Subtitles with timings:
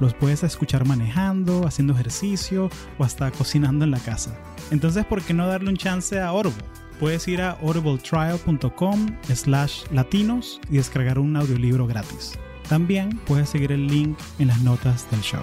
[0.00, 4.38] Los puedes escuchar manejando, haciendo ejercicio o hasta cocinando en la casa.
[4.70, 6.62] Entonces, ¿por qué no darle un chance a Audible?
[7.00, 12.38] Puedes ir a audibletrial.com slash latinos y descargar un audiolibro gratis.
[12.68, 15.42] También puedes seguir el link en las notas del show.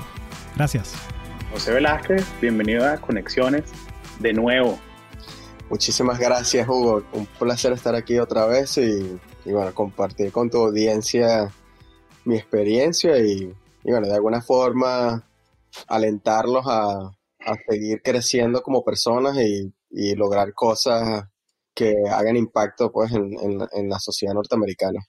[0.55, 0.93] Gracias.
[1.51, 3.63] José Velázquez, bienvenido a Conexiones
[4.19, 4.79] de nuevo.
[5.69, 7.03] Muchísimas gracias, Hugo.
[7.13, 11.51] Un placer estar aquí otra vez y, bueno, compartir con tu audiencia
[12.23, 13.53] mi experiencia y,
[13.91, 15.23] bueno, de alguna forma
[15.87, 17.11] alentarlos a,
[17.67, 19.71] seguir creciendo como personas y,
[20.15, 21.29] lograr cosas
[21.73, 24.99] que hagan impacto pues en, la sociedad norteamericana.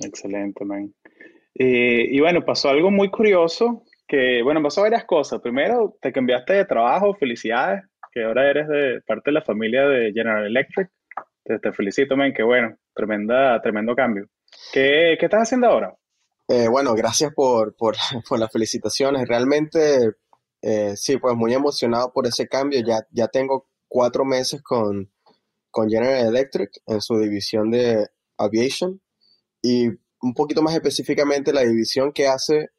[0.00, 0.92] Excelente, man.
[1.54, 5.40] Eh, y bueno, pasó algo muy curioso, que bueno, pasó varias cosas.
[5.40, 7.84] Primero, te cambiaste de trabajo, felicidades
[8.16, 10.88] que ahora eres de parte de la familia de General Electric.
[11.44, 14.26] Te, felicito, men, que bueno, tremenda, tremendo cambio.
[14.72, 15.94] ¿Qué, qué estás haciendo ahora?
[16.48, 17.96] Eh, bueno, gracias por, por,
[18.38, 19.26] las felicitaciones.
[19.28, 20.12] Realmente,
[20.62, 22.80] eh, sí, pues muy emocionado por ese cambio.
[22.86, 25.10] Ya, ya tengo cuatro meses con,
[25.70, 28.08] con General Electric en su división de
[28.38, 29.00] Aviation
[29.62, 29.88] y
[30.22, 32.70] un poquito más específicamente la división que hace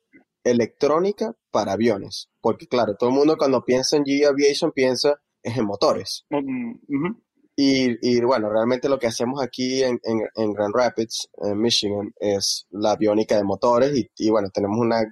[0.43, 2.29] electrónica para aviones.
[2.41, 6.25] Porque claro, todo el mundo cuando piensa en G Aviation piensa en motores.
[6.29, 6.75] Mm,
[7.59, 9.99] y, bueno, realmente lo que hacemos aquí en,
[10.53, 15.03] Grand Rapids, en Michigan, es la aviónica de motores y, bueno, tenemos una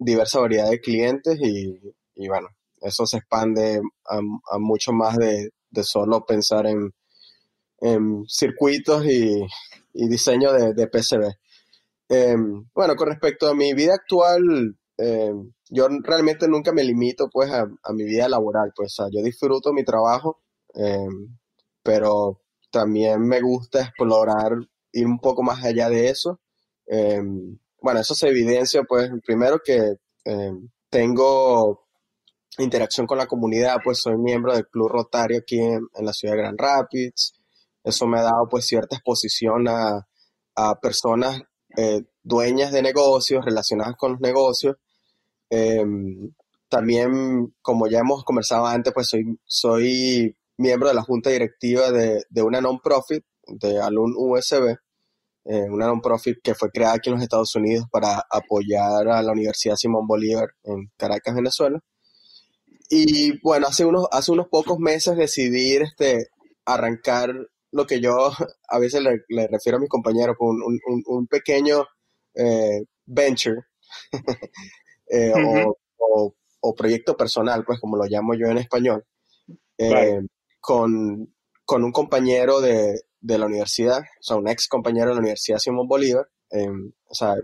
[0.00, 1.78] diversa variedad de clientes y,
[2.26, 2.48] bueno,
[2.80, 5.52] eso se expande a, mucho más de,
[5.84, 6.92] solo pensar en,
[8.26, 9.46] circuitos y,
[9.92, 11.36] diseño de, PCB.
[12.08, 17.48] Em, bueno, con respecto a mi vida actual, em, yo realmente nunca me limito pues
[17.52, 20.42] a, mi vida laboral, pues yo disfruto mi trabajo,
[20.74, 21.38] em,
[21.82, 24.52] pero también me gusta explorar,
[24.92, 26.40] ir un poco más allá de eso.
[26.86, 31.86] Em, bueno, eso se evidencia pues primero que em, tengo
[32.58, 36.40] interacción con la comunidad, pues soy miembro del Club Rotario aquí en, la ciudad de
[36.42, 37.34] Grand Rapids.
[37.84, 40.06] Eso me ha dado pues cierta exposición a,
[40.56, 41.42] a personas
[41.76, 44.76] eh, dueñas de negocios, relacionadas con los negocios,
[45.54, 46.32] Em,
[46.70, 52.42] también, como ya hemos conversado antes, pues soy, soy miembro de la junta directiva de,
[52.42, 54.76] una non-profit, de Alun USB,
[55.44, 59.32] eh, una non-profit que fue creada aquí en los Estados Unidos para apoyar a la
[59.32, 61.80] Universidad Simón Bolívar en Caracas, Venezuela.
[62.88, 66.28] Y bueno, hace unos, hace unos pocos meses decidí este,
[66.64, 67.34] arrancar
[67.72, 68.30] lo que yo
[68.68, 71.86] a veces le, refiero a mis compañeros, un, un, un pequeño
[72.34, 73.62] eh, venture
[75.14, 75.66] Eh,
[76.60, 79.04] o, proyecto personal, pues como lo llamo yo en español,
[79.76, 80.20] eh,
[80.62, 81.34] con,
[81.68, 86.26] un compañero de, la universidad, o sea, un ex compañero de la Universidad Simón Bolívar.
[86.50, 87.34] Em, o sea,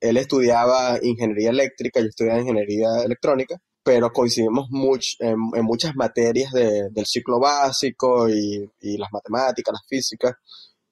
[0.00, 4.68] él estudiaba ingeniería eléctrica, yo estudiaba ingeniería electrónica, pero coincidimos
[5.20, 10.34] en, muchas materias del ciclo básico y, las matemáticas, las físicas,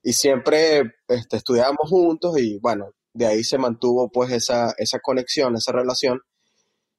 [0.03, 5.57] y siempre este, estudiábamos juntos y bueno, de ahí se mantuvo pues esa, esa conexión,
[5.57, 6.21] esa relación.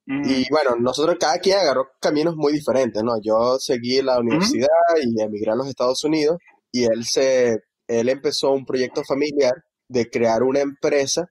[0.09, 3.19] Y bueno, nosotros cada quien agarró caminos muy diferentes, ¿no?
[3.21, 4.67] Yo seguí la universidad
[5.03, 6.37] y emigré a los Estados Unidos
[6.71, 7.57] y él se,
[7.87, 9.53] él empezó un proyecto familiar
[9.89, 11.29] de crear una empresa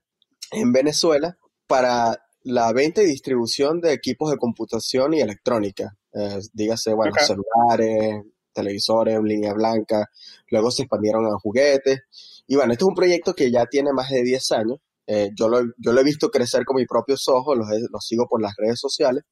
[0.51, 5.97] en Venezuela para la venta y distribución de equipos de computación y electrónica.
[6.13, 8.23] Eh, dígase, bueno, celulares,
[8.53, 10.09] televisores línea blanca,
[10.49, 12.01] luego se expandieron a juguetes.
[12.47, 14.79] Y bueno, este es un proyecto que ya tiene más de 10 años.
[15.07, 18.53] Eh, yo, lo, he visto crecer con mis propios ojos, los, los sigo por las
[18.57, 19.23] redes sociales.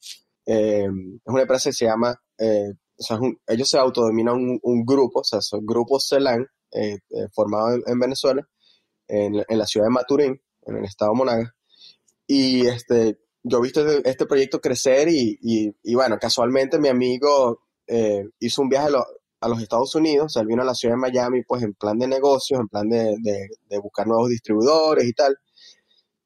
[0.46, 5.20] Eh, es una empresa que se llama, eh, o sea, ellos se autodominan un, grupo,
[5.20, 6.48] o sea, son Grupo CELAN,
[7.34, 8.48] formado en, Venezuela,
[9.08, 11.52] en, la ciudad de Maturín, en el estado Monagas.
[12.26, 16.88] Y este, yo he visto este, este proyecto crecer y, y, y, bueno, casualmente mi
[16.88, 17.62] amigo
[18.40, 18.88] hizo un viaje
[19.42, 21.74] a, los Estados Unidos, o sea, él vino a la ciudad de Miami pues en
[21.74, 25.38] plan de negocios, en plan de, de, de buscar nuevos distribuidores y tal.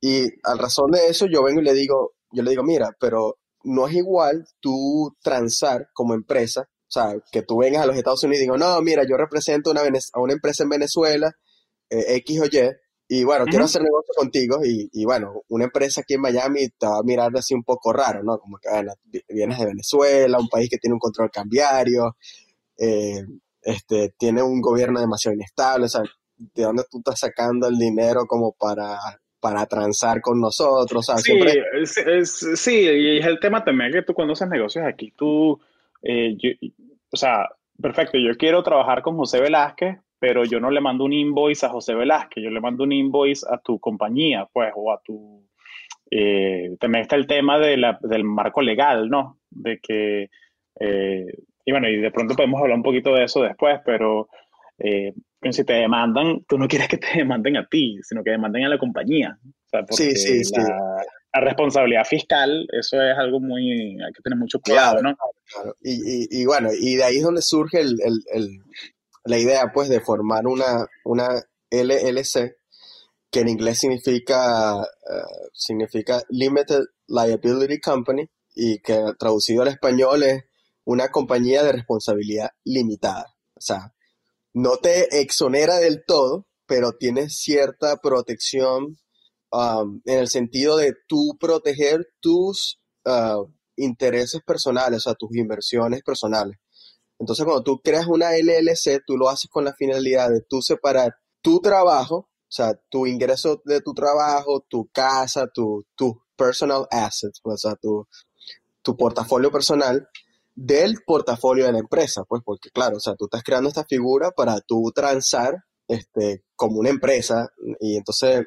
[0.02, 3.38] Y al razón de eso yo vengo y le digo, yo le digo, mira, pero
[3.64, 8.24] no es igual tú transar como empresa, o sea, que tú vengas a los Estados
[8.24, 11.32] Unidos y digo, no, mira, yo represento una a una empresa en Venezuela,
[11.90, 12.60] eh, X o Y,
[13.12, 17.00] y bueno, quiero hacer negocio contigo y, bueno, una empresa aquí en Miami te va
[17.00, 18.38] a mirar así un poco raro, ¿no?
[18.38, 18.94] Como que, bueno,
[19.28, 22.16] vienes de Venezuela, un país que tiene un control cambiario,
[22.78, 23.24] eh,
[23.64, 26.04] este, tiene un gobierno demasiado inestable, o sea,
[26.38, 29.00] ¿de dónde tú estás sacando el dinero como para,
[29.40, 31.08] para transar con nosotros?
[31.24, 31.40] sí,
[31.74, 35.60] es, sí, y es el tema también que tú cuando haces negocios aquí, tú,
[36.04, 36.36] eh,
[37.12, 37.50] o sea,
[37.82, 41.70] perfecto, yo quiero trabajar con José Velázquez, pero yo no le mando un invoice a
[41.70, 45.48] José Velázquez, yo le mando un invoice a tu compañía, pues, o a tu...
[46.12, 49.38] Eh, también está el tema de la, del marco legal, ¿no?
[49.50, 50.30] De que,
[50.80, 51.26] eh,
[51.66, 54.28] y bueno, y de pronto podemos hablar un poquito de eso después, pero
[54.80, 55.14] eh,
[55.52, 58.70] si te demandan, tú no quieres que te demanden a ti, sino que demanden a
[58.70, 59.38] la compañía.
[59.44, 61.04] O sea, porque sí, sí, la,
[61.34, 63.72] la, responsabilidad fiscal, eso es algo muy,
[64.02, 65.16] hay que tener mucho cuidado, ¿no?
[65.52, 65.76] Claro.
[65.82, 68.48] Y, y, y, bueno, y de ahí es donde surge el, el, el
[69.26, 71.28] la idea pues de formar una, una
[71.70, 72.58] LLC,
[73.32, 80.44] que en inglés significa, eh, significa Limited Liability Company y que traducido al español es
[80.84, 83.36] una compañía de responsabilidad limitada.
[83.54, 83.94] O sea,
[84.54, 88.98] no te exonera del todo, pero tiene cierta protección
[89.52, 96.04] um, en el sentido de tú proteger tus uh, intereses personales, o sea, tus inversiones
[96.04, 96.58] personales.
[97.20, 101.16] Entonces, cuando tú creas una LLC, tú lo haces con la finalidad de tú separar
[101.42, 105.86] tu trabajo, o sea, tu ingreso de tu trabajo, tu casa, tu,
[106.36, 108.08] personal assets, o sea, tu,
[108.82, 110.08] tu portafolio personal
[110.62, 114.32] del portafolio de la empresa, pues, porque claro, o sea, tú estás creando esta figura
[114.32, 117.48] para tú transar este, como una empresa
[117.80, 118.46] y entonces,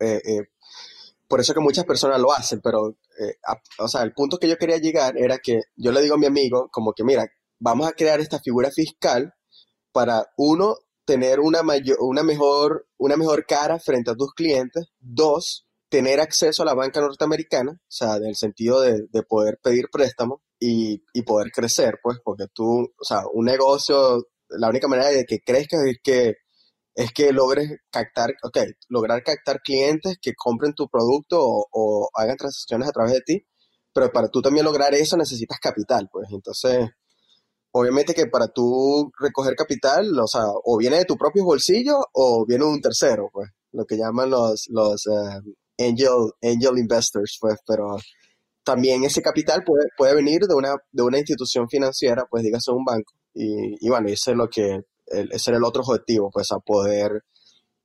[0.00, 0.48] eh, eh,
[1.28, 3.34] por eso que muchas personas lo hacen, pero, eh,
[3.78, 6.24] o sea, el punto que yo quería llegar era que yo le digo a mi
[6.24, 7.26] amigo, como que, mira,
[7.58, 9.34] vamos a crear esta figura fiscal
[9.92, 14.86] para, uno, tener una, mayor, una, mejor, una mejor cara frente a tus clientes.
[15.00, 19.86] Dos, tener acceso a la banca norteamericana, o sea, en el sentido de, poder pedir
[19.90, 25.24] préstamos y, poder crecer, pues, porque tú, o sea, un negocio, la única manera de
[25.24, 26.34] que crezcas es que
[26.94, 32.38] es que logres captar, ok, lograr captar clientes que compren tu producto o, o hagan
[32.38, 33.46] transacciones a través de ti,
[33.92, 36.88] pero para tú también lograr eso necesitas capital, pues, entonces,
[37.72, 42.46] obviamente que para tú recoger capital, o sea, o viene de tu propio bolsillo o
[42.46, 45.40] viene de un tercero, pues, lo que llaman los, los eh,
[45.78, 47.96] angel, angel investors, pues, pero
[48.64, 52.84] también ese capital puede, puede venir de una, de una institución financiera, pues dígase un
[52.84, 53.12] banco.
[53.34, 57.22] Y, y bueno, ese es lo que, ese era el otro objetivo, pues, a poder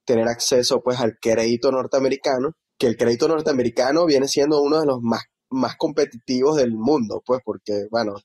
[0.06, 5.00] tener acceso, pues, al crédito norteamericano, que el crédito norteamericano viene siendo uno de los
[5.02, 8.16] más, más competitivos del mundo, pues, porque, bueno,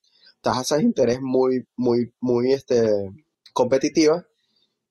[0.40, 2.88] tasas de interés muy, muy, muy este,
[3.52, 4.24] competitivas.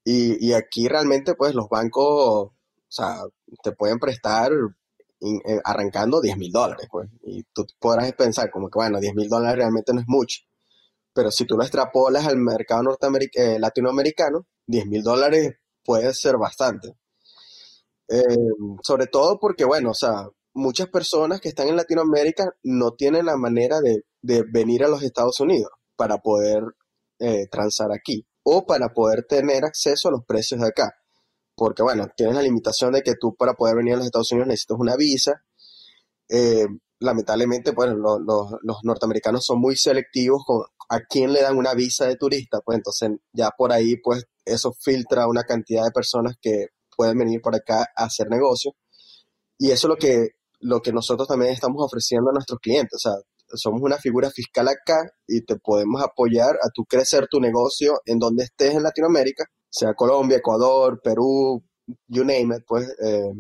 [0.04, 2.52] Y, y aquí realmente, pues, los bancos,
[2.96, 3.18] sea,
[3.64, 4.52] te pueden prestar
[5.22, 7.10] eh, arrancando 10 mil dólares, pues.
[7.24, 10.40] Y tú podrás pensar como que, bueno, 10 mil dólares realmente no es mucho.
[11.14, 16.38] Pero si tú lo extrapolas al mercado norteamericano, eh, latinoamericano, 10 mil dólares puede ser
[16.38, 16.96] bastante.
[18.10, 18.22] Eh,
[18.84, 23.38] sobre todo porque, bueno, o sea, muchas personas que están en Latinoamérica no tienen la
[23.38, 26.64] manera de de venir a los Estados Unidos para poder
[27.20, 30.92] eh, transar aquí o para poder tener acceso a los precios de acá.
[31.56, 34.48] Porque bueno, tienes la limitación de que tú para poder venir a los Estados Unidos
[34.48, 35.44] necesitas una visa.
[36.30, 36.68] Eh,
[37.00, 42.16] lamentablemente, bueno, los norteamericanos son muy selectivos con a quién le dan una visa de
[42.16, 47.18] turista, pues entonces ya por ahí, pues eso filtra una cantidad de personas que pueden
[47.18, 48.74] venir por acá a hacer negocio.
[49.58, 52.94] Y eso es lo que, lo que nosotros también estamos ofreciendo a nuestros clientes.
[52.94, 53.14] O sea,
[53.54, 58.20] somos una figura fiscal acá y te podemos apoyar a tu crecer tu negocio en
[58.20, 61.62] donde estés en Latinoamérica, sea Colombia, Ecuador, Perú,
[62.08, 62.88] you name it, pues.
[63.04, 63.34] Eh,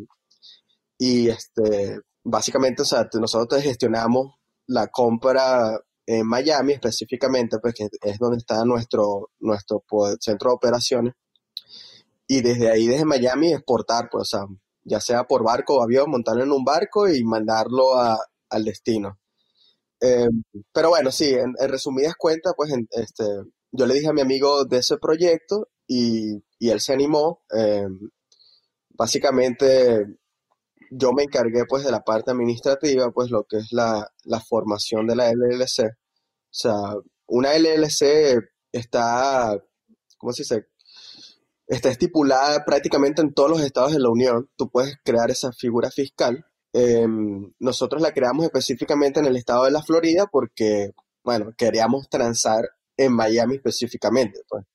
[0.97, 4.35] y este, básicamente, o sea, nosotros gestionamos
[4.67, 9.83] la compra en Miami específicamente, pues que es donde está nuestro, nuestro
[10.19, 11.13] centro de operaciones.
[12.27, 14.45] Y desde ahí, desde Miami, exportar, pues, o sea,
[14.83, 18.17] ya sea por barco o avión, montarlo en un barco y mandarlo a,
[18.49, 19.19] al destino.
[20.01, 20.27] Eh,
[20.73, 23.23] pero bueno, sí, en, resumidas cuentas, pues este,
[23.71, 27.43] yo le dije a mi amigo de ese proyecto y, él se animó.
[27.55, 27.87] Eh,
[28.89, 30.05] básicamente,
[30.91, 34.09] yo me encargué pues de la parte administrativa, pues lo que es la,
[34.47, 35.85] formación de la LLC.
[35.85, 36.73] O sea,
[37.27, 38.39] una LLC
[38.71, 39.57] está,
[40.17, 40.67] ¿cómo se dice?
[41.67, 44.49] Está estipulada prácticamente en todos los estados de la Unión.
[44.55, 46.45] Tú puedes crear esa figura fiscal
[46.77, 50.91] Em, nosotros la creamos específicamente en el estado de la Florida porque,
[51.23, 52.65] bueno, queríamos transar
[52.97, 54.41] en Miami específicamente.
[54.49, 54.65] Pues.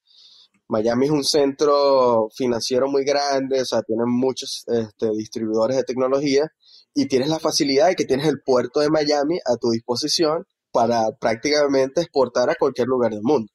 [0.71, 6.47] Miami es un centro financiero muy grande, o sea, tienen muchos este, distribuidores de tecnología
[6.95, 11.11] y tienes la facilidad de que tienes el puerto de Miami a tu disposición para
[11.21, 13.53] prácticamente exportar a cualquier lugar del mundo.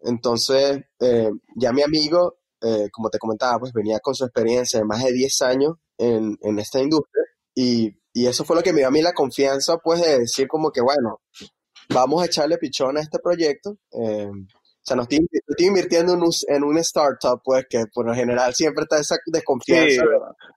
[0.00, 4.84] Entonces, eh, ya mi amigo, eh, como te comentaba, pues venía con su experiencia de
[4.84, 8.90] más de 10 años en, esta industria y, eso fue lo que me dio a
[8.90, 11.20] mí la confianza, pues, de decir como que, bueno,
[11.88, 13.78] vamos a echarle pichón a este proyecto.
[13.92, 14.28] Eh,
[14.88, 15.26] sea, no estoy,
[15.58, 20.02] invirtiendo en un, en un, startup, pues, que por lo general siempre está esa desconfianza.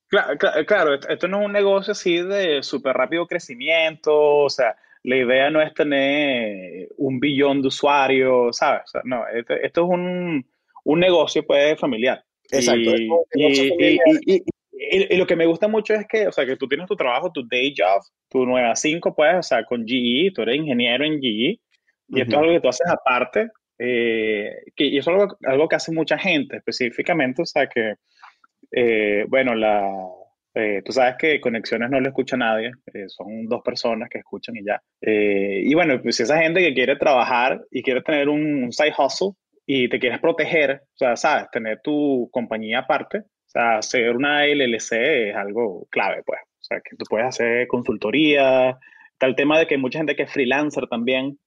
[0.07, 5.15] claro, claro, esto no es un negocio así de súper rápido crecimiento, o sea, la
[5.15, 8.83] idea no es tener un billón de usuarios, ¿sabes?
[9.03, 10.45] no, esto, es un,
[10.83, 12.23] un, negocio, pues, familiar.
[12.51, 12.91] Exacto.
[13.33, 16.87] Y, y, y, lo que me gusta mucho es que, o sea, que tú tienes
[16.87, 20.41] tu trabajo, tu day job, tu 9 a 5, pues, o sea, con GE, tú
[20.41, 21.59] eres ingeniero en GE,
[22.13, 23.49] y esto es algo que tú haces aparte,
[23.83, 27.95] eh, que, y eso es algo, algo, que hace mucha gente específicamente, o sea que,
[28.71, 29.89] eh, bueno, la,
[30.53, 32.71] eh, tú sabes que conexiones no lo escucha nadie,
[33.07, 34.79] son dos personas que escuchan y ya.
[35.01, 39.31] y bueno, pues esa gente que quiere trabajar y quiere tener un, side hustle
[39.65, 44.45] y te quieres proteger, o sea, sabes, tener tu compañía aparte, o sea, hacer una
[44.45, 44.91] LLC
[45.29, 46.39] es algo clave, pues.
[46.39, 48.77] O sea, que tú puedes hacer consultoría,
[49.17, 51.39] tal tema de que hay mucha gente que es freelancer también,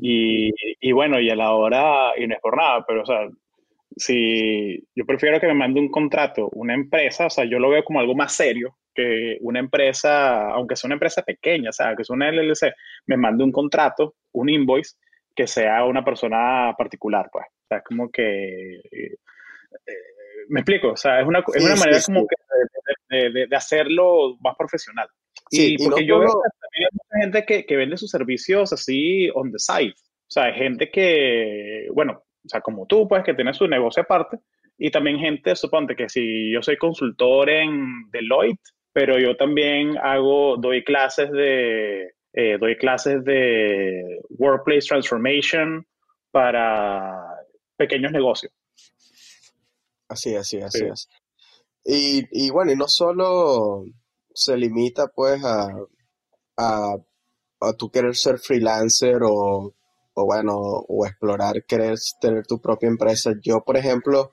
[0.00, 3.28] y, y, bueno, y a la hora, y no es por nada, pero o sea,
[3.96, 7.84] si yo prefiero que me mande un contrato una empresa, o sea, yo lo veo
[7.84, 12.04] como algo más serio que una empresa, aunque sea una empresa pequeña, o sea, que
[12.04, 12.72] sea una LLC,
[13.06, 14.96] me mande un contrato, un invoice,
[15.34, 17.46] que sea una persona particular, pues.
[17.46, 18.76] O sea, es como que...
[18.90, 19.16] Eh,
[20.48, 22.36] me explico, o sea, es una, es una manera como que
[23.08, 25.08] de, de, de, hacerlo más profesional.
[25.50, 29.28] Sí, y porque yo veo también hay mucha gente que, que, vende sus servicios así
[29.34, 29.92] on the side.
[29.92, 34.02] O sea, hay gente que, bueno, o sea, como tú, pues, que tiene su negocio
[34.02, 34.38] aparte.
[34.78, 40.56] Y también gente, suponte que si yo soy consultor en Deloitte, pero yo también hago,
[40.56, 45.86] doy clases de, eh, doy clases de Workplace Transformation
[46.30, 47.24] para
[47.76, 48.52] pequeños negocios.
[50.08, 51.08] Así, así, así es.
[51.84, 53.84] Y, y bueno, y no solo
[54.34, 55.68] se limita pues a,
[56.56, 56.96] a,
[57.60, 59.74] a tú querer ser freelancer o,
[60.14, 63.32] o, bueno, o explorar querer tener tu propia empresa.
[63.42, 64.32] Yo, por ejemplo,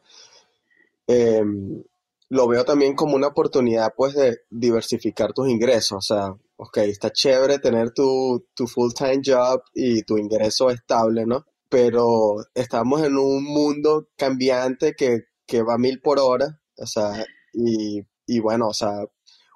[1.08, 1.84] em,
[2.30, 5.98] lo veo también como una oportunidad pues de diversificar tus ingresos.
[5.98, 11.46] O sea, ok, está chévere tener tu, tu full-time job y tu ingreso estable, ¿no?
[11.70, 18.02] Pero estamos en un mundo cambiante que, que va mil por hora, o sea, y,
[18.26, 19.06] y bueno, o sea,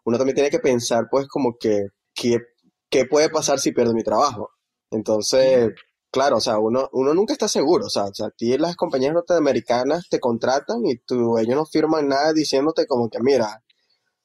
[0.05, 4.51] uno también tiene que pensar, pues, como que, ¿qué puede pasar si pierdo mi trabajo?
[4.91, 5.71] Entonces,
[6.11, 8.75] claro, o sea, uno, uno nunca está seguro, o sea, o sea, a ti las
[8.75, 13.63] compañías norteamericanas te contratan y tú, ellos no firman nada diciéndote como que, mira,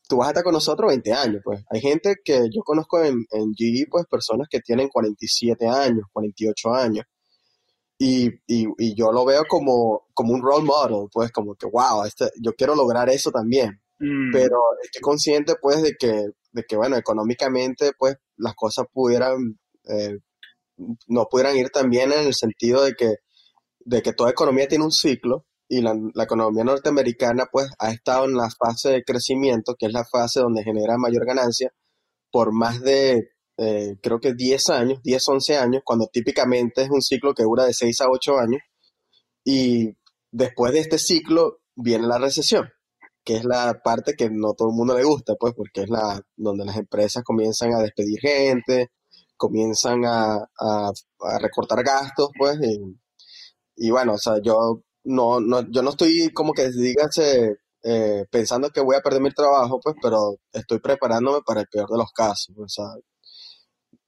[0.09, 1.63] tú vas a estar con nosotros 20 años, pues.
[1.71, 6.75] Hay gente que yo conozco en, en GE, pues, personas que tienen 47 años, 48
[6.75, 7.05] años.
[7.99, 12.05] Y, y, y yo lo veo como, como un role model, pues, como que, wow,
[12.05, 13.81] este, yo quiero lograr eso también.
[13.99, 14.33] Mm.
[14.33, 20.19] Pero estoy consciente, pues, de que, de que, bueno, económicamente, pues, las cosas pudieran, eh,
[21.09, 23.17] no pudieran ir tan bien en el sentido de que,
[23.81, 28.27] de que toda economía tiene un ciclo y la, la, economía norteamericana, pues, ha estado
[28.27, 31.73] en la fase de crecimiento, que es la fase donde genera mayor ganancia,
[32.31, 37.03] por más de, eh, creo que 10 años, 10, 11 años, cuando típicamente es un
[37.03, 38.61] ciclo que dura de 6 a 8 años.
[39.45, 39.97] Y
[40.33, 42.69] después de este ciclo viene la recesión
[43.27, 46.23] que es la parte que no todo el mundo le gusta, pues, porque es la
[46.37, 48.93] donde las empresas comienzan a despedir gente,
[49.37, 50.93] comienzan a, a,
[51.41, 52.59] recortar gastos, pues,
[53.77, 58.71] y, bueno, o sea, yo no, no, yo no estoy como que dígase eh, pensando
[58.71, 62.13] que voy a perder mi trabajo, pues, pero estoy preparándome para el peor de los
[62.13, 62.87] casos, o sea,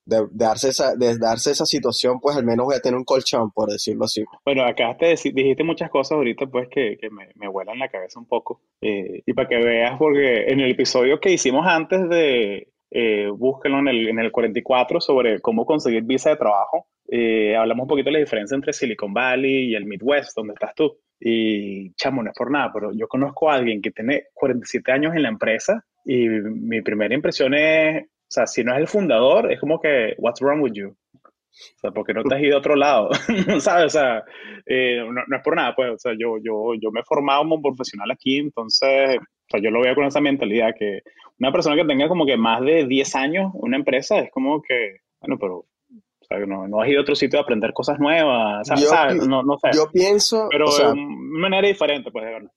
[0.08, 3.50] de, darse esa, de darse esa situación, pues al menos voy a tener un colchón,
[3.52, 4.24] por decirlo así.
[4.44, 8.18] Bueno, acá te dijiste muchas cosas ahorita, pues que, que me, me, vuelan la cabeza
[8.18, 8.62] un poco.
[8.80, 13.88] Eh, y para que veas, porque en el episodio que hicimos antes de, eh, en
[13.88, 18.12] el, en el 44 sobre cómo conseguir visa de trabajo, eh, hablamos un poquito de
[18.12, 20.96] la diferencia entre Silicon Valley y el Midwest, donde estás tú.
[21.20, 25.14] Y chamo, no es por nada, pero yo conozco a alguien que tiene 47 años
[25.14, 29.50] en la empresa y mi primera impresión es, o sea, si no es el fundador,
[29.50, 30.88] es como que, what's wrong with you?
[30.88, 33.08] O sea, porque no te has ido a otro lado,
[33.60, 33.86] ¿sabes?
[33.86, 34.22] O sea,
[34.66, 37.42] eh, no, no, es por nada, pues, o sea, yo, yo, yo me he formado
[37.42, 41.00] como profesional aquí, entonces, o sea, yo lo veo con esa mentalidad que
[41.40, 44.98] una persona que tenga como que más de 10 años una empresa es como que,
[45.20, 48.68] bueno, pero, o sea, no, no has ido a otro sitio a aprender cosas nuevas,
[48.68, 49.26] Yo, ¿sabes?
[49.26, 49.70] No, no sé.
[49.74, 52.50] yo pienso, pero o sea, de una manera diferente, pues, de verlo.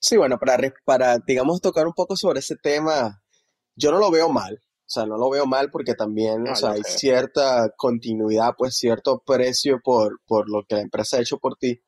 [0.00, 3.22] sí, bueno, para, para, digamos, tocar un poco sobre ese tema,
[3.76, 4.58] yo no lo veo mal.
[4.86, 6.98] O sea, no lo veo mal porque también, o No, sea, hay sé.
[6.98, 11.80] cierta continuidad, pues cierto precio por, por lo que la empresa ha hecho por ti.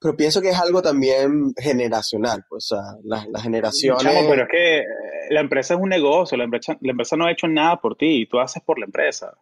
[0.00, 4.42] Pero pienso que es algo también generacional, pues, o sea, las, las Chamo, generaciones, pero
[4.42, 4.84] es que eh,
[5.30, 8.26] la empresa es un negocio, la empresa, la empresa no ha hecho nada por ti,
[8.30, 9.36] tú haces por la empresa.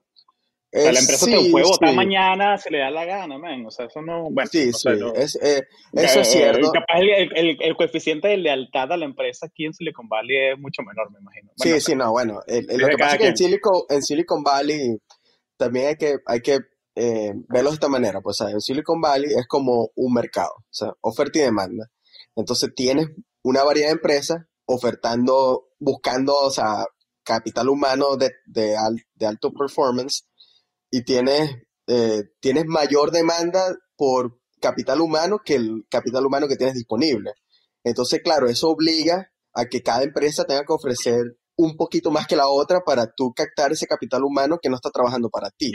[0.72, 3.04] O sea, eh, la empresa te sí, puede votar sí, mañana si le da la
[3.04, 3.64] gana, man.
[3.66, 6.70] O sea, eso no, bueno, sí, no es, eh, eso es Eh, cierto.
[6.72, 10.58] capaz el, el- el coeficiente de lealtad a la empresa aquí en Silicon Valley es
[10.58, 11.50] mucho menor, me imagino.
[11.56, 13.36] Bueno, Sí, sí, no, bueno, el- lo que pasa es que en.
[13.36, 14.98] Silicon, en Silicon Valley
[15.56, 16.58] también hay que, hay que
[16.98, 20.64] eh, verlo de esta manera, pues, sea, en Silicon Valley es como un mercado, o
[20.70, 21.86] sea, oferta y demanda.
[22.34, 23.08] Entonces tienes
[23.42, 26.84] una variedad de empresas ofertando, buscando, o sea,
[27.22, 30.26] capital humano de, de, al- de alto performance
[30.96, 31.50] y tienes,
[31.86, 33.62] eh, tienes mayor demanda
[33.96, 37.32] por capital humano que el capital humano que tienes disponible.
[37.84, 41.22] Entonces, claro, eso obliga a que cada empresa tenga que ofrecer
[41.56, 44.90] un poquito más que la otra para tú captar ese capital humano que no está
[44.90, 45.72] trabajando para ti.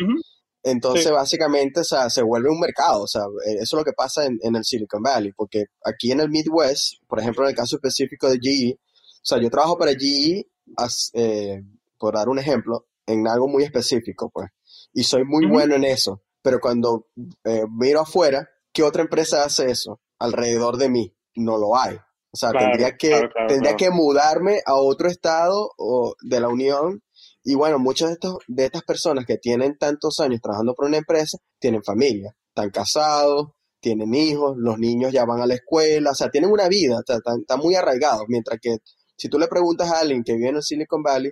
[0.64, 1.12] Entonces, Sí.
[1.12, 4.26] básicamente, o sea, se vuelve un mercado, o sea, eh, eso es lo que pasa
[4.26, 7.78] en, en el Silicon Valley, porque aquí en el Midwest, por ejemplo, en el caso
[7.78, 10.46] específico de GE, o sea, yo trabajo para GE,
[10.78, 11.62] as- eh,
[11.98, 14.50] por dar un ejemplo, en algo muy específico, pues,
[14.94, 17.08] y soy muy bueno en eso, pero cuando
[17.44, 21.16] eh, miro afuera, ¿qué otra empresa hace eso alrededor de mí?
[21.36, 21.96] No lo hay.
[22.34, 26.40] O sea, Claro, tendría que, claro, claro, tendría que mudarme a otro estado o de
[26.40, 27.02] la Unión
[27.44, 30.98] y bueno, muchas de, estos, de estas personas que tienen tantos años trabajando por una
[30.98, 36.16] empresa tienen familia, están casados, tienen hijos, los niños ya van a la escuela, o
[36.16, 38.26] sea, tienen una vida, o sea, están, están muy arraigados.
[38.28, 38.78] Mientras que
[39.18, 41.32] si tú le preguntas a alguien que vive en Silicon Valley,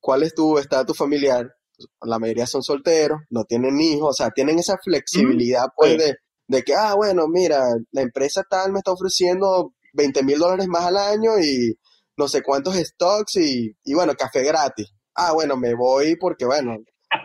[0.00, 1.52] ¿cuál es tu estatus familiar?
[2.02, 5.98] La mayoría son solteros, no tienen hijos, o sea, tienen esa flexibilidad, pues, Sí.
[5.98, 6.14] de,
[6.48, 7.60] de que, ah, bueno, mira,
[7.92, 11.74] la empresa tal me está ofreciendo 20 mil dólares más al año y
[12.16, 14.92] no sé cuántos stocks y, y bueno, café gratis.
[15.14, 16.76] Ah, bueno, me voy porque, bueno,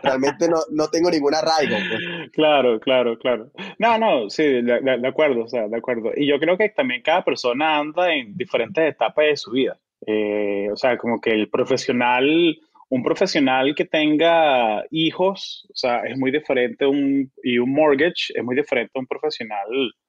[0.02, 2.30] realmente no, no tengo ningún arraigo, pues.
[2.32, 3.50] Claro, claro, claro.
[3.78, 6.10] No, no, sí, de, de- de acuerdo, o sea, de acuerdo.
[6.16, 9.78] Y yo creo que también cada persona anda en diferentes etapas de su vida.
[10.06, 12.56] Eh, o sea, como que el profesional,
[12.90, 18.44] un profesional que tenga hijos, o sea, es muy diferente un, y un mortgage es
[18.44, 19.66] muy diferente a un profesional,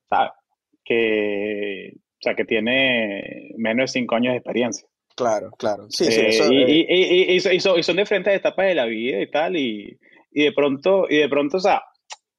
[0.10, 0.32] ¿sabes?
[0.84, 4.88] Que, o sea, que tiene menos de cinco años de experiencia.
[5.16, 5.86] Claro, claro.
[5.90, 6.86] Sí, sí, Eh, eso, y, eh,
[7.30, 9.98] y- y- son, y diferentes etapas de la vida y tal, y,
[10.32, 11.82] y de pronto, y de pronto, o sea,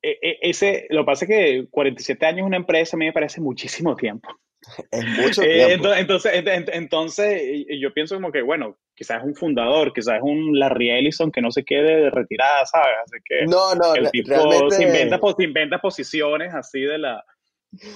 [0.03, 3.07] e- e- ese, lo que pasa es que 47 años en una empresa a mí
[3.07, 4.29] me parece muchísimo tiempo.
[4.90, 5.87] es mucho Eh, tiempo.
[5.92, 9.92] entonces, entonces, ent- ent- entonces, y yo pienso como que, bueno, quizás es un fundador,
[9.92, 12.96] quizás es un Larry Ellison que no se quede de retirada, ¿sabes?
[13.05, 17.24] Así que No, no, el tipo se inventa, realmente, se inventa posiciones así de la...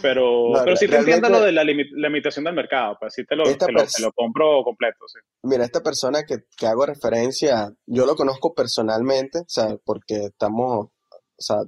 [0.03, 2.97] Pero, no, pero sí te entiendo lo realmente de la, limi- la limitación del mercado,
[3.01, 5.21] pues sí te lo, te lo, te lo compro completo, sí.
[5.43, 10.87] Mira, esta persona que, que hago referencia, yo lo conozco personalmente, o sea, porque estamos,
[10.87, 10.91] o
[11.39, 11.59] sea,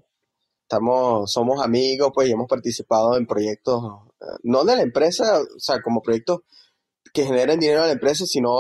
[0.62, 4.12] estamos, somos amigos, pues, y hemos participado en proyectos, eh,
[4.43, 6.41] no de la empresa, o sea, como proyectos
[7.13, 8.51] que generen dinero a la empresa, sino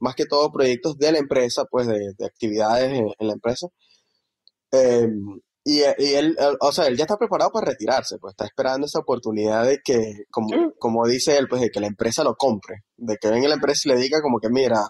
[0.00, 3.68] más que todo proyectos de la empresa, pues, de, de actividades en, en la empresa.
[4.72, 5.08] Eh,
[5.64, 9.00] y, y él, o sea, él ya está preparado para retirarse, pues, está esperando esa
[9.00, 10.48] oportunidad de que, como,
[10.78, 13.82] como dice él, pues, de que la empresa lo compre, de que venga la empresa
[13.84, 14.80] y le diga como que, mira,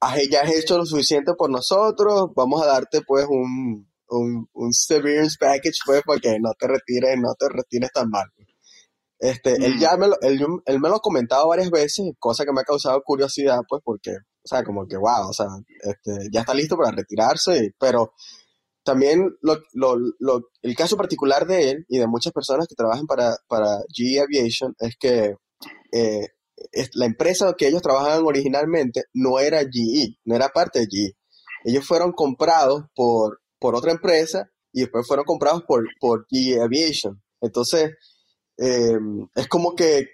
[0.00, 4.72] has- ya has hecho lo suficiente por nosotros, vamos a darte pues un, un, un
[4.72, 8.26] severance package pues para que no te retires, no te retires tan mal.
[9.20, 12.52] Este, él ya me lo, él, él me lo ha comentado varias veces, cosa que
[12.52, 15.46] me ha causado curiosidad pues porque, o sea, como que wow, o sea,
[15.82, 18.12] este, ya está listo para retirarse, y- pero
[18.84, 23.06] también lo, lo, lo- el caso particular de él y de muchas personas que trabajan
[23.06, 25.34] para, para GE Aviation es que
[25.92, 26.26] eh,
[26.72, 31.12] es- la empresa que ellos trabajaban originalmente no era GE, no era parte de GE.
[31.64, 37.20] Ellos fueron comprados por, por otra empresa y después fueron comprados por, por GE Aviation.
[37.40, 37.90] Entonces,
[38.58, 38.98] eh,
[39.36, 40.08] es como que eh,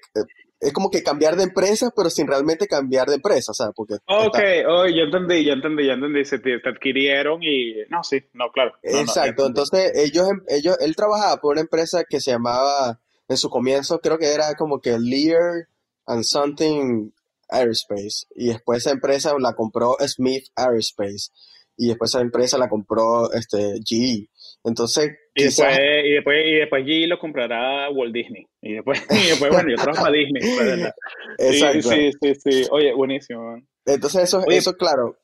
[0.61, 3.95] es como que cambiar de empresa, pero sin realmente cambiar de empresa, o sea, porque
[4.07, 6.25] Ok, está- oh, ya entendí, ya entendí, ya entendí.
[6.25, 7.75] Se te, te adquirieron y.
[7.91, 8.73] No, sí, no, claro.
[8.83, 9.49] No, no, Exacto, entendí.
[9.49, 13.99] entonces ellos, em- ellos, él trabajaba por una empresa que se llamaba, en su comienzo
[14.01, 15.69] creo que era como que Lear
[16.07, 17.11] and Something
[17.51, 21.31] Aerospace, y después esa empresa la compró Smith Aerospace,
[21.77, 24.31] y después esa empresa la compró este, GE.
[24.65, 28.47] Entonces, Y después, y después, y después G lo comprará Walt Disney.
[28.63, 30.43] Y después, y después bueno, yo trabajo para Disney.
[30.57, 30.93] pues,
[31.39, 31.83] exacto.
[31.83, 32.69] sí, sí, sí.
[32.71, 33.61] Oye, buenísimo.
[33.85, 35.19] Entonces eso, Oye, eso claro,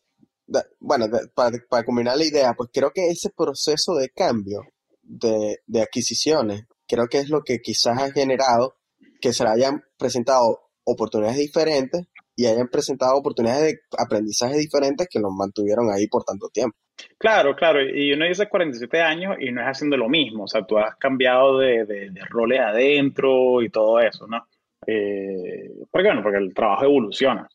[0.80, 4.62] bueno, para, para combinar la idea, pues creo que ese proceso de cambio
[5.02, 8.76] de, de adquisiciones, creo que es lo que quizás ha generado
[9.20, 12.06] que se le hayan presentado oportunidades diferentes
[12.40, 16.74] y hayan presentado oportunidades de aprendizaje diferentes que los mantuvieron ahí por tanto tiempo.
[17.18, 20.64] Claro, claro, y uno dice 47 años y no es haciendo lo mismo, o sea,
[20.64, 24.46] tú has cambiado de, de, roles adentro y todo eso, ¿no?
[24.86, 27.46] Eh, porque bueno, porque el trabajo evoluciona.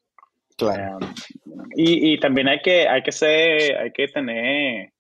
[0.56, 1.00] Claro.
[1.02, 1.08] Eh,
[1.76, 4.92] y, y, también hay que, hay que ser, hay que tener,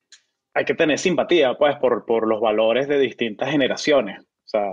[0.55, 4.19] hay que tener simpatía, pues, por, por los valores de distintas generaciones.
[4.19, 4.67] O sea,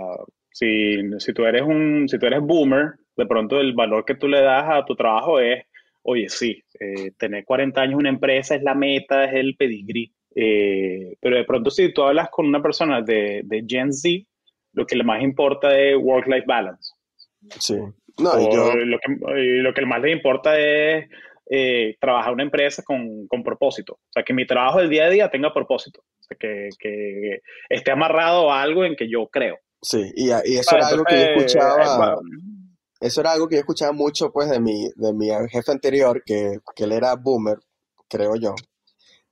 [0.51, 4.27] si, si tú eres un, si tú eres boomer, de pronto el valor que tú
[4.27, 5.65] le das a tu trabajo es,
[6.03, 10.13] oye, sí, eh, tener 40 años en una empresa es la meta, es el pedigrí.
[10.35, 14.25] Eh, pero de pronto si tú hablas con una persona de, de Gen Z,
[14.73, 16.91] lo que le más importa es work-life balance.
[17.59, 17.77] Sí.
[18.17, 18.75] No, yo...
[18.75, 21.07] lo, que, lo que más le importa es
[21.49, 23.93] eh, trabajar en una empresa con, con, propósito.
[23.93, 26.01] O sea, que mi trabajo del día a día tenga propósito.
[26.01, 29.57] O sea, que, que esté amarrado a algo en que yo creo.
[29.81, 32.17] Sí, y, y eso era algo que yo escuchaba.
[33.03, 36.59] Eso era algo que yo escuchaba mucho, pues, de mi, de mi jefe anterior, que,
[36.73, 37.57] que él era boomer,
[38.07, 38.55] creo yo.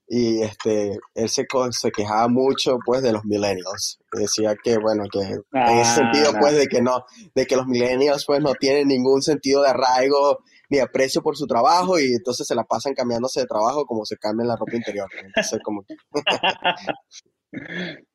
[0.09, 3.97] Y este, él se, se quejaba mucho, pues, de los millennials.
[4.11, 7.65] Decía que, bueno, que en ese sentido, ah, pues, de que no, de que los
[7.65, 12.45] millennials, pues, no tienen ningún sentido de arraigo ni aprecio por su trabajo y entonces
[12.45, 15.07] se la pasan cambiándose de trabajo como se cambian la ropa interior.
[15.17, 15.85] Entonces, como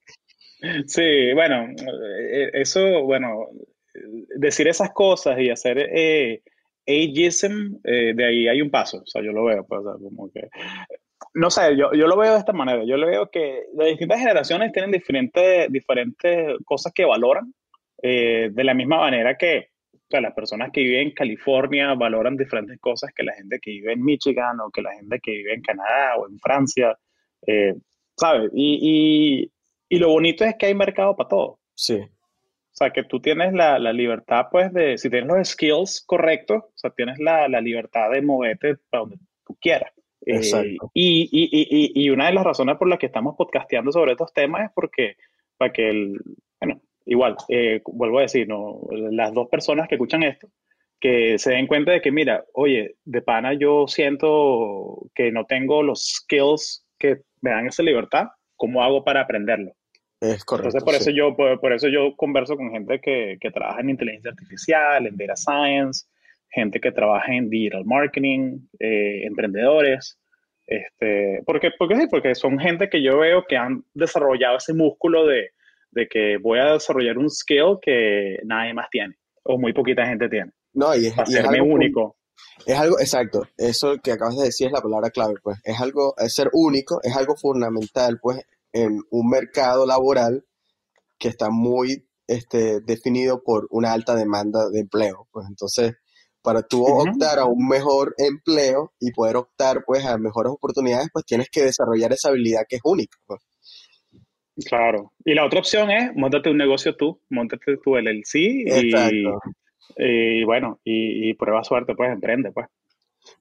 [0.87, 1.67] Sí, bueno,
[2.31, 3.47] eh, eso, bueno,
[4.37, 6.43] decir esas cosas y hacer eh,
[6.87, 10.49] ageism, eh, de ahí hay un paso, o sea, yo lo veo, pues, como que,
[11.35, 14.21] no sé, yo, yo lo veo de esta manera, yo lo veo que las distintas
[14.21, 17.53] generaciones tienen diferentes, diferentes cosas que valoran,
[18.03, 19.69] eh, de la misma manera que
[20.11, 24.05] las personas que viven en California valoran diferentes cosas que la gente que vive en
[24.05, 26.97] Michigan o que la gente que vive en Canadá o en Francia,
[28.17, 28.51] ¿sabes?
[28.55, 29.53] Y, y,
[29.89, 31.59] y lo bonito es que hay mercado para todo.
[31.75, 32.01] Sí.
[32.77, 36.59] O sea, que tú tienes la, la, libertad, pues, de, si tienes los skills correctos,
[36.63, 39.91] o sea, tienes la, la libertad de moverte para donde tú quieras.
[40.27, 44.13] Eh, y, y, y, y, una de las razones por las que estamos podcasteando sobre
[44.13, 45.17] estos temas es porque,
[45.57, 46.21] para que el,
[46.61, 50.49] bueno, igual, eh, vuelvo a decir, no, las dos personas que escuchan esto,
[51.01, 55.83] que se den cuenta de que, mira, oye, de pana yo siento que no tengo
[55.83, 59.73] los skills que me dan esa libertad, ¿cómo hago para aprenderlo?
[60.21, 60.79] Es correcto.
[60.79, 64.31] Entonces, por, eso yo, por, eso yo converso con gente que, que, trabaja en inteligencia
[64.31, 66.07] artificial, en data science,
[66.49, 70.19] gente que trabaja en digital marketing, eh, emprendedores.
[70.67, 75.27] Este, porque, porque sí, porque son gente que yo veo que han desarrollado ese músculo
[75.27, 75.51] de,
[75.91, 80.29] de que voy a desarrollar un skill que nadie más tiene o muy poquita gente
[80.29, 80.53] tiene.
[80.73, 82.17] No, y es, para serme único.
[82.67, 86.15] Es algo, exacto, eso que acabas de decir es la palabra clave, pues es algo,
[86.19, 90.45] es ser único, es algo fundamental, pues en un mercado laboral
[91.19, 95.29] que está muy este, definido por una alta demanda de empleo.
[95.31, 95.95] Pues entonces,
[96.43, 101.25] para tú optar a un mejor empleo y poder optar pues a mejores oportunidades, pues
[101.25, 103.19] tienes que desarrollar esa habilidad que es única.
[103.27, 103.41] Pues.
[104.65, 105.13] Claro.
[105.25, 108.93] Y la otra opción es, montate un negocio tú, montate tu LLC y,
[109.97, 112.67] y bueno, y, y, prueba suerte, pues emprende, pues.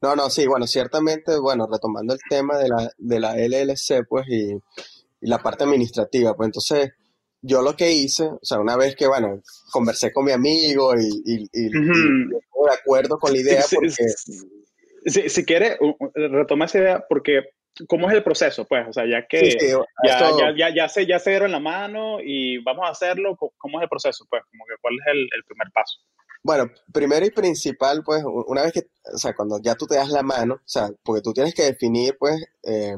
[0.01, 4.27] No, no, sí, bueno, ciertamente, bueno, retomando el tema de la, de la LLC, pues,
[4.29, 4.57] y
[5.25, 6.35] y la parte administrativa.
[6.35, 6.91] Pues entonces,
[7.41, 11.21] yo lo que hice, o sea, una vez que, bueno, conversé con mi amigo y,
[11.25, 13.89] y, y, de acuerdo con la idea, porque...
[15.07, 15.77] Si, si quiere,
[16.15, 17.41] retoma esa idea, porque
[17.87, 18.65] ¿cómo es el proceso?
[18.65, 19.51] Pues, o sea, ya que
[20.03, 23.79] ya, ya, ya, ya, se, ya se dieron la mano y vamos a hacerlo, ¿cómo
[23.79, 24.25] es el proceso?
[24.29, 25.99] Pues, como que cuál es el, el, primer paso.
[26.41, 28.81] Bueno, primero y principal, pues, una vez que,
[29.13, 31.63] o sea, cuando ya tú te das la mano, o sea, porque tú tienes que
[31.63, 32.95] definir, pues, eh,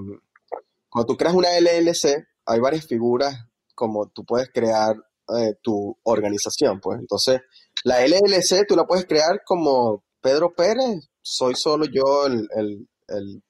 [0.90, 3.36] cuando tú creas una LLC, hay varias figuras
[3.76, 4.96] como tú puedes crear
[5.38, 7.00] eh, tu organización, pues.
[7.00, 7.42] Entonces,
[7.84, 12.88] la LLC tú la puedes crear como Pedro Pérez, soy solo yo el, el,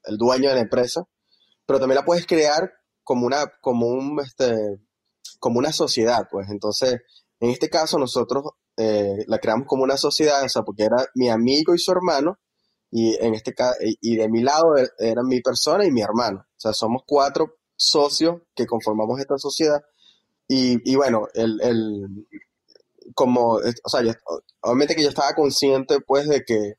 [0.04, 1.04] el, dueño de la empresa,
[1.66, 2.72] pero también la puedes crear
[3.04, 4.54] como una, como un, este,
[5.40, 6.50] como una sociedad, pues.
[6.50, 7.02] Entonces,
[7.40, 8.44] en este caso nosotros
[8.78, 12.38] eh, la creamos como una sociedad, o sea, porque era mi amigo y su hermano,
[12.92, 16.40] y en este caso, y de mi lado e, era mi persona y mi hermano.
[16.40, 19.82] O sea, somos cuatro socios que conformamos esta sociedad.
[20.48, 22.28] Y, y bueno, el, el,
[23.14, 24.02] como, o sea,
[24.62, 26.74] obviamente que yo estaba consciente pues de que,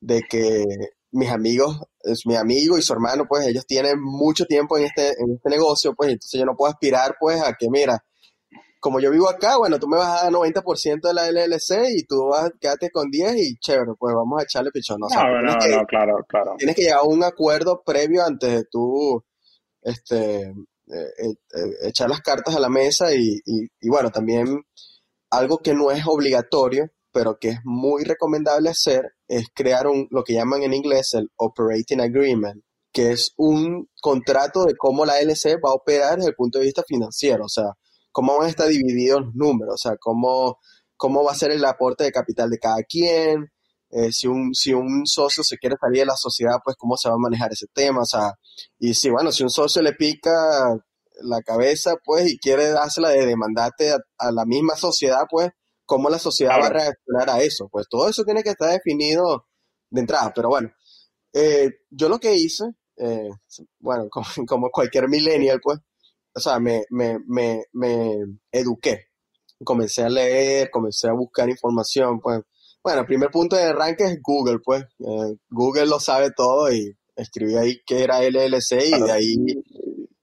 [0.00, 0.64] de que
[1.12, 5.08] mis amigos, es mi amigo y su hermano, pues ellos tienen mucho tiempo en este,
[5.18, 8.04] en este negocio, pues entonces yo no puedo aspirar pues a que, mira,
[8.80, 12.04] como yo vivo acá, bueno, tú me vas a dar 90% de la LLC y
[12.04, 14.98] tú vas, quédate con 10 y chévere, pues vamos a echarle pichón.
[15.00, 16.54] no, no, no, claro, claro.
[16.58, 19.24] Tienes que llegar a un acuerdo previo antes de tú,
[19.82, 20.52] este,
[20.88, 24.62] eh, eh, eh, echar las cartas a la mesa y, y, bueno, también
[25.30, 30.22] algo que no es obligatorio, pero que es muy recomendable hacer, es crear un, lo
[30.22, 32.62] que llaman en inglés el Operating Agreement,
[32.92, 36.66] que es un contrato de cómo la LC va a operar desde el punto de
[36.66, 37.46] vista financiero.
[37.46, 37.72] O sea,
[38.16, 40.58] cómo van a estar divididos los números, o sea, cómo,
[40.96, 43.52] cómo va a ser el aporte de capital de cada quien,
[43.90, 47.10] eh, si, un, si un socio se quiere salir de la sociedad, pues cómo se
[47.10, 48.32] va a manejar ese tema, o sea,
[48.78, 50.32] y si, bueno, si un socio le pica
[51.24, 55.50] la cabeza, pues, y quiere dársela de demandarte a, la misma sociedad, pues,
[55.84, 59.44] cómo la sociedad va a reaccionar a eso, pues todo eso tiene que estar definido
[59.90, 60.70] de entrada, pero bueno,
[61.34, 62.64] eh, yo lo que hice,
[62.96, 63.28] eh,
[63.78, 65.80] bueno, como, como cualquier millennial, pues,
[66.36, 68.18] o sea, me, me, me, me
[68.52, 69.06] eduqué.
[69.64, 72.42] Comencé a leer, comencé a buscar información, pues.
[72.84, 74.82] Bueno, el primer punto de arranque es Google, pues.
[74.82, 79.34] Eh, Google lo sabe todo y escribí ahí que era LLC y de ahí...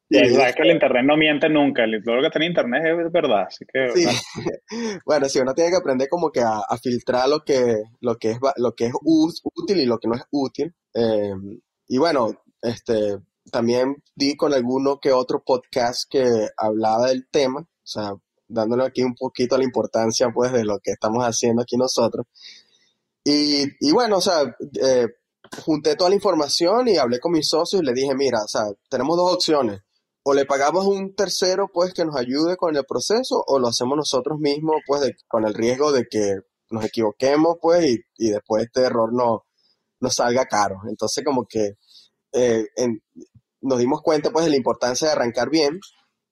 [0.10, 3.12] Y es que el internet no miente nunca, todo lo que está en internet es
[3.12, 3.90] verdad, así que...
[3.90, 4.06] Sí.
[5.08, 8.38] bueno, sí, uno tiene que aprender como que a, filtrar lo que, lo, que es,
[8.58, 10.72] lo que es útil y lo que no es útil.
[10.94, 11.34] Eh,
[11.88, 12.30] y bueno,
[12.62, 13.18] este,
[13.52, 18.14] también di con alguno que otro podcast que hablaba del tema, o sea,
[18.48, 22.26] dándole aquí un poquito la importancia pues de lo que estamos haciendo aquí nosotros.
[23.24, 25.08] Y, y bueno, o sea, eh,
[25.66, 28.64] junté toda la información y hablé con mis socios y le dije, mira, o sea,
[28.90, 29.82] tenemos dos opciones.
[30.24, 33.68] O le pagamos a un tercero pues que nos ayude con el proceso o lo
[33.68, 36.36] hacemos nosotros mismos pues con el riesgo de que
[36.70, 39.46] nos equivoquemos pues y, y después este error no,
[40.00, 40.82] nos salga caro.
[40.88, 41.78] Entonces como que
[42.34, 43.02] eh, en,
[43.64, 45.80] nos dimos cuenta pues de la importancia de arrancar bien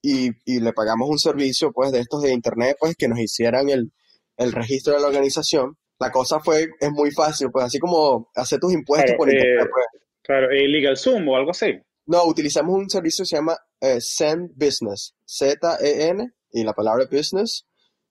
[0.01, 3.91] y, le pagamos un servicio pues de estos de internet pues que nos hicieran el,
[4.37, 5.77] registro de la organización.
[5.99, 9.67] La cosa fue, es muy fácil, pues así como hacer tus impuestos por internet.
[9.71, 10.03] Pues.
[10.23, 11.79] Claro, Legal Zoom o algo así.
[12.07, 17.67] No, utilizamos un servicio que se llama eh, Send Business, Z-E-N y la palabra business.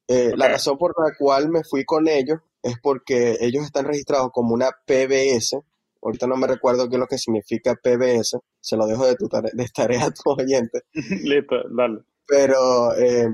[0.07, 4.31] Eh, la razón por la cual me fui con ellos es porque ellos están registrados
[4.33, 5.59] como una PBS,
[6.03, 8.39] Ahorita no me recuerdo qué es lo que significa PBS.
[8.61, 10.83] Se lo dejo de, tu de tarea a tu oyente.
[10.93, 12.01] Listo, dale.
[12.27, 13.29] Pero eh,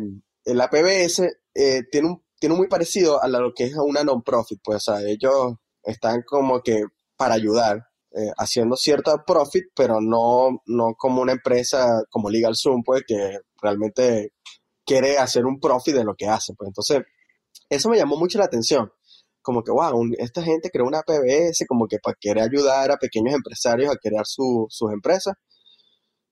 [0.47, 1.23] la PBS
[1.55, 4.61] eh, tiene, un, tiene muy parecido a lo que es una non-profit.
[4.63, 6.83] Pues, o sea, ellos están como que
[7.17, 13.05] para ayudar, eh, haciendo cierta profit, pero no, no como una empresa como LegalZoom, pues,
[13.07, 14.33] que realmente
[14.85, 16.55] quiere hacer un profit de lo que hace.
[16.55, 17.03] Pues, entonces,
[17.69, 18.91] eso me llamó mucho la atención
[19.47, 23.33] como que, wow, esta gente creó una PBS como que para querer ayudar a pequeños
[23.33, 25.35] empresarios a crear sus empresas.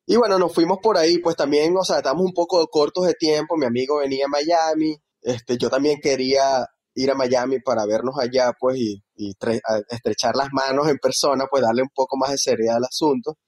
[0.04, 3.14] Y bueno, nos fuimos por ahí, pues también, o sea, estamos un poco cortos de
[3.14, 8.16] tiempo, mi amigo venía a Miami, este, yo también quería ir a Miami para vernos
[8.20, 9.00] allá, pues, y,
[9.90, 13.38] estrechar las manos en persona, pues darle un poco más de seriedad al asunto.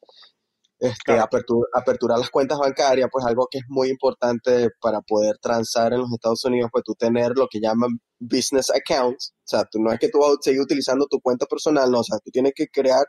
[0.78, 6.00] Este, aperturar las cuentas bancarias, pues algo que es muy importante para poder transar en
[6.00, 9.90] los Estados Unidos, pues tú tener lo que llaman business accounts, o sea, tú, no
[9.90, 12.52] es que tú vas a seguir utilizando tu cuenta personal, no, o sea, tú tienes
[12.54, 13.06] que crear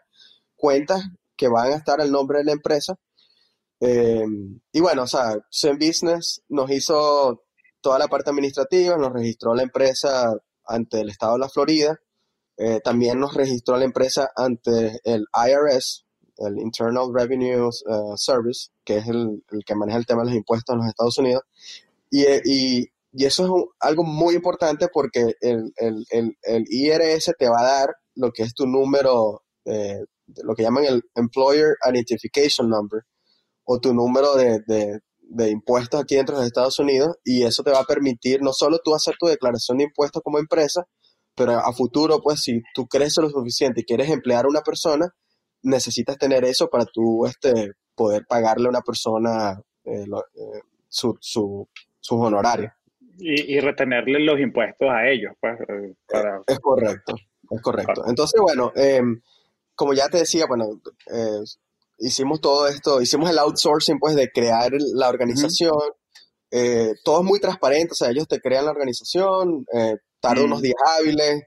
[0.55, 1.03] cuentas
[1.35, 2.95] que van a estar al nombre de la empresa.
[3.81, 7.43] Em, y bueno, o sea, Zen Business nos hizo
[7.81, 10.33] toda la parte administrativa, nos registró la empresa
[10.65, 11.99] ante el estado de la Florida,
[12.57, 16.06] eh, también nos registró la empresa ante el IRS,
[16.39, 20.73] el Internal Revenue uh, Service, que es el, que maneja el tema de los impuestos
[20.73, 21.43] en los Estados Unidos.
[22.09, 27.59] Y, y, y eso es algo muy importante porque el, el, el, IRS te va
[27.61, 30.03] a dar lo que es tu número, eh,
[30.43, 33.03] lo que llaman el Employer Identification Number,
[33.63, 37.71] o tu número de, de, de impuestos aquí dentro de Estados Unidos, y eso te
[37.71, 40.85] va a permitir no solo tú hacer tu declaración de impuestos como empresa,
[41.35, 45.13] pero a futuro, pues si tú creces lo suficiente y quieres emplear a una persona,
[45.67, 51.67] necesitas tener eso para tú este, poder pagarle a una persona eh, eh, su, su,
[51.99, 52.71] sus honorarios.
[53.19, 55.33] Y, retenerle los impuestos a ellos.
[55.39, 55.95] Pues, eh,
[56.45, 57.15] Es correcto,
[57.49, 58.03] es correcto.
[58.07, 59.19] Entonces, bueno, em,
[59.73, 60.79] como ya te decía, bueno,
[61.97, 65.79] hicimos todo esto, hicimos el outsourcing pues de crear la organización.
[67.03, 69.65] todo es muy transparente, o sea, ellos te crean la organización,
[70.19, 71.43] tarda unos días hábiles,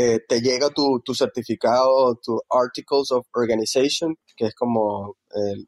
[0.00, 5.16] eh, te llega tu, certificado, tu Articles of Organization, que es como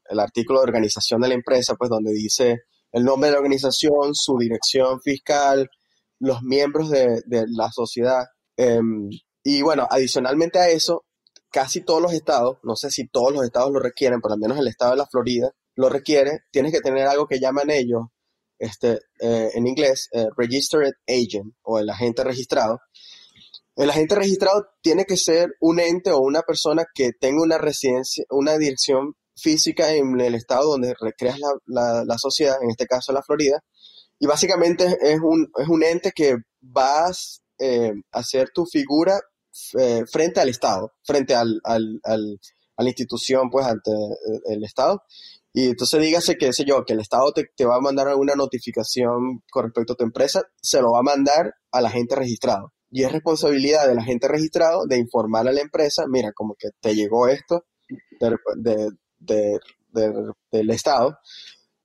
[0.09, 2.59] el, artículo de organización de la empresa, pues donde dice
[2.93, 5.69] el nombre de la organización, su dirección fiscal,
[6.19, 8.23] los miembros de, de la sociedad.
[8.55, 9.09] Em,
[9.43, 11.03] y bueno, adicionalmente a eso,
[11.49, 14.57] casi todos los estados, no sé si todos los estados lo requieren, pero al menos
[14.59, 18.03] el estado de la Florida lo requiere, tienes que tener algo que llaman ellos
[18.61, 22.79] este, eh, en inglés, eh, Registered Agent o el agente registrado.
[23.75, 28.25] El agente registrado tiene que ser un ente o una persona que tenga una residencia,
[28.29, 33.59] una dirección física en el estado donde recreas la, sociedad, en este caso la Florida,
[34.19, 39.19] y básicamente es un, ente que vas eh, a hacer tu figura
[39.79, 43.91] eh, frente al Estado, frente al, a la institución, pues ante
[44.45, 45.01] el Estado.
[45.53, 48.35] Y entonces dígase que, sé yo, que el Estado te, te, va a mandar alguna
[48.35, 52.71] notificación con respecto a tu empresa, se lo va a mandar al agente registrado.
[52.91, 56.93] Y es responsabilidad del agente registrado de informar a la empresa, mira, como que te
[56.93, 57.65] llegó esto
[58.19, 59.59] de, de,
[60.51, 61.17] del Estado.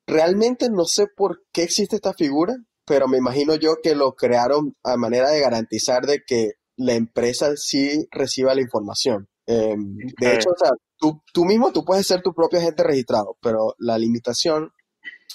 [0.06, 4.76] Realmente no sé por qué existe esta figura, pero me imagino yo que lo crearon
[4.82, 9.28] a manera de garantizar de que la empresa sí reciba la información.
[9.46, 13.36] Em, de hecho, o sea, tú, tú, mismo tú puedes ser tu propio agente registrado,
[13.40, 14.72] pero la limitación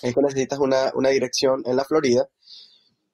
[0.02, 2.28] es que necesitas una, una dirección en la Florida.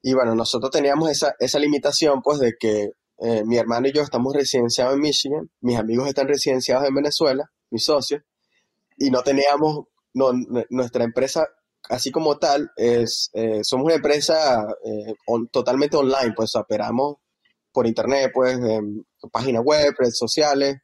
[0.02, 4.02] Y bueno, nosotros teníamos esa, esa limitación, pues, de que eh, mi hermano y yo
[4.02, 8.22] estamos residenciados en Michigan, mis amigos están residenciados en Venezuela, mis socios,
[8.96, 10.30] y no teníamos, no,
[10.70, 11.46] nuestra empresa,
[11.88, 15.14] así como tal, es, eh, somos una empresa eh,
[15.50, 17.16] totalmente online, pues operamos
[17.72, 18.58] por internet, pues,
[19.32, 20.78] página web, redes sociales,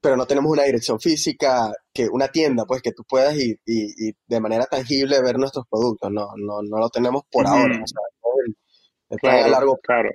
[0.00, 4.12] pero no tenemos una dirección física, que una tienda, pues, que tú puedas ir y,
[4.26, 6.10] de manera tangible ver nuestros productos.
[6.12, 7.84] No, no, no lo tenemos por ahora.
[9.20, 9.78] Claro, largo.
[9.82, 10.10] Claro.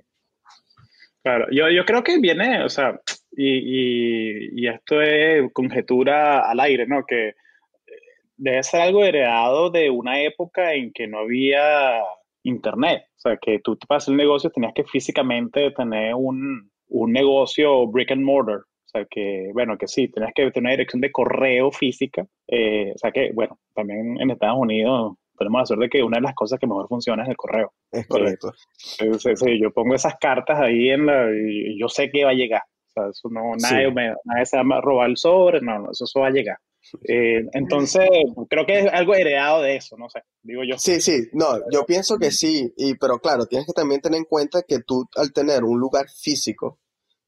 [1.24, 3.00] Claro, yo, yo creo que viene, o sea,
[3.32, 7.06] y, y, esto es conjetura al aire, ¿no?
[7.06, 7.36] Que eh,
[8.36, 12.02] debe ser algo heredado de una época en que no había
[12.44, 13.06] internet.
[13.16, 17.88] O sea, que tú para hacer el negocio tenías que físicamente tener un, un negocio
[17.88, 18.58] brick and mortar.
[18.58, 22.26] O sea, que, bueno, que sí, tenías que tener una dirección de correo física.
[22.48, 26.18] Eh, o sea, que, bueno, también en Estados Unidos tenemos la suerte de que una
[26.18, 27.74] de las cosas que mejor funciona es el correo.
[27.92, 28.52] Es correcto.
[28.78, 32.62] sí, yo pongo esas cartas ahí en la, y yo sé que va a llegar.
[32.62, 35.92] O sea, eso no, nadie, me, nadie se va a robar el sobre, no, no
[35.92, 36.58] eso, eso va a llegar.
[37.08, 38.08] Eh, entonces,
[38.50, 40.78] creo que es algo heredado de eso, no sé, digo yo.
[40.78, 44.26] Sí, sí, no, yo pienso que sí, y, pero claro, tienes que también tener en
[44.26, 46.80] cuenta que tú al tener un lugar físico,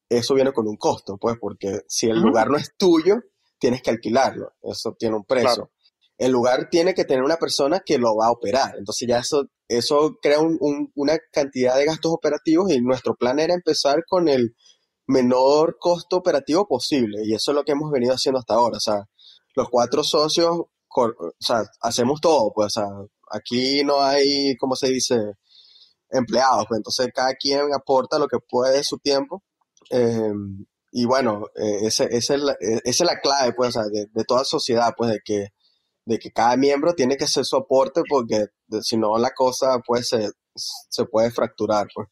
[0.08, 3.16] eso viene con un costo, pues, porque si el lugar no es tuyo,
[3.58, 5.70] tienes que alquilarlo, eso tiene un precio.
[6.18, 9.46] El lugar tiene que tener una persona que lo va a operar, entonces ya eso,
[9.68, 14.54] eso crea una cantidad de gastos operativos y nuestro plan era empezar con el
[15.06, 18.80] menor costo operativo posible, y eso es lo que hemos venido haciendo hasta ahora, o
[18.80, 19.04] sea,
[19.54, 20.58] los cuatro socios,
[20.96, 22.88] o sea, hacemos todo, pues, o sea,
[23.30, 25.16] aquí no hay, ¿cómo se dice?
[26.10, 29.42] empleados, pues, entonces cada quien aporta lo que puede de su tiempo.
[29.90, 34.44] Em, y bueno, eh, e, esa es la clave, pues, o sea, de, de, toda
[34.44, 35.48] sociedad, pues, de que,
[36.06, 38.46] de que cada miembro tiene que hacer su aporte porque
[38.80, 42.08] si no la cosa, pues, se, se puede fracturar, pues.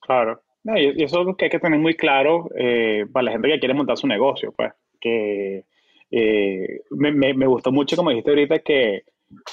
[0.00, 0.40] Claro.
[0.64, 3.58] y eso es lo que hay que tener muy claro eh, para la gente que
[3.58, 5.64] quiere montar su negocio, pues, que
[6.10, 9.02] eh, me, me, gustó mucho, como dijiste ahorita, que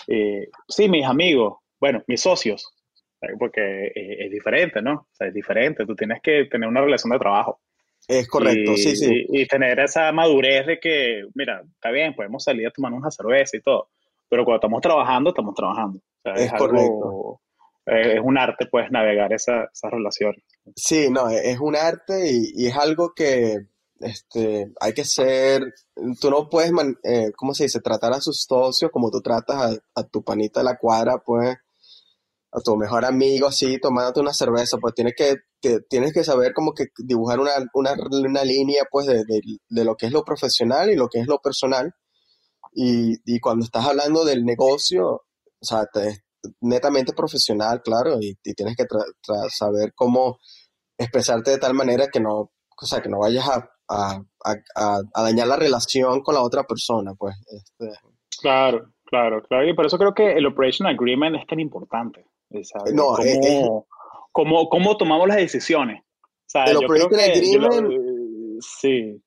[0.08, 2.72] eh, sí, mis amigos, bueno, mis socios,
[3.40, 4.94] porque es, diferente, ¿no?
[4.94, 7.60] O sea, es diferente, tú tienes que tener una relación de trabajo.
[8.12, 9.26] Es correcto, sí, sí.
[9.30, 13.58] Y, tener esa madurez de que, mira, está bien, podemos salir a tomar una cerveza
[13.58, 13.90] y todo,
[14.28, 16.00] pero cuando estamos trabajando, estamos trabajando.
[16.36, 17.42] es, correcto.
[17.86, 20.36] es un arte, pues, navegar esa, esa relación.
[20.76, 23.68] Sí, no, es un arte y, y es algo que
[24.02, 25.74] este, hay que ser,
[26.20, 26.72] tú no puedes,
[27.04, 27.82] eh, ¿cómo se dice?
[27.82, 31.56] Tratar a sus socios como tú tratas a, tu panita de la cuadra, pues,
[32.52, 35.36] a tu mejor amigo, así, tomándote una cerveza, pues tienes que,
[35.90, 40.08] tienes que saber como que dibujar una, una, una línea, pues, de, de, lo que
[40.08, 41.94] es lo profesional y lo que es lo personal.
[42.74, 46.24] Y, y cuando estás hablando del negocio, o sea, te,
[46.62, 48.86] netamente profesional, claro, y, tienes que
[49.50, 50.40] saber cómo
[50.98, 55.56] expresarte de tal manera que no, o sea, que no vayas a a, dañar la
[55.56, 57.36] relación con la otra persona, pues.
[57.52, 57.92] Este.
[58.42, 59.68] Claro, claro, claro.
[59.68, 62.26] Y por eso creo que el Operation Agreement es tan importante.
[62.94, 63.16] No,
[64.32, 66.04] cómo, cómo, tomamos las decisiones.
[66.54, 69.22] Operation Agreement sí.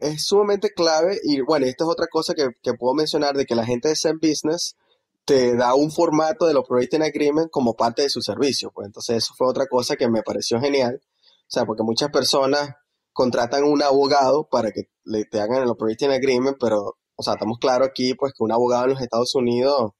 [0.00, 3.54] Es, sumamente clave y bueno, esta es otra cosa que, que, puedo mencionar de que
[3.54, 4.76] la gente de Zen Business
[5.24, 8.70] te da un formato del Operating Agreement como parte de su servicio.
[8.72, 11.00] Pues entonces eso fue otra cosa que me pareció genial.
[11.02, 12.70] O sea, porque muchas personas
[13.12, 17.58] contratan un abogado para que le, te hagan el operating agreement, pero, o sea, estamos
[17.58, 19.92] claros aquí, pues, que un abogado en los Estados Unidos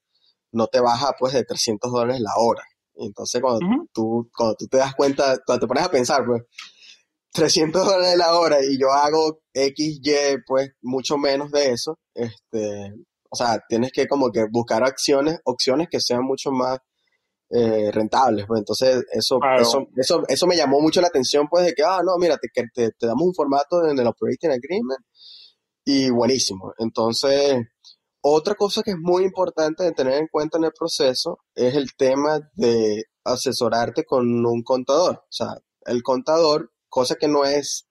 [0.51, 2.63] no te baja, pues, de 300 dólares la hora.
[2.99, 3.59] Entonces, cuando,
[3.93, 6.43] tú, cuando tú te das cuenta, cuando te pones a pensar, pues,
[7.31, 10.11] 300 dólares la hora y yo hago X, Y,
[10.45, 12.93] pues, mucho menos de eso, este,
[13.29, 16.79] o sea, tienes que como que buscar acciones, opciones que sean mucho más
[17.49, 18.45] eh, rentables.
[18.47, 22.01] Pues entonces, eso, eso, eso, eso, me llamó mucho la atención, pues, de que, ah,
[22.03, 25.01] no, mira, te, te, te damos un formato en el Operating Agreement
[25.85, 26.73] y buenísimo.
[26.77, 27.55] Entonces,
[28.29, 31.95] otra cosa que es muy importante de tener en cuenta en el proceso es el
[31.95, 35.17] tema de asesorarte con un contador.
[35.17, 35.47] O sea,
[35.85, 37.87] el contador, cosa que no es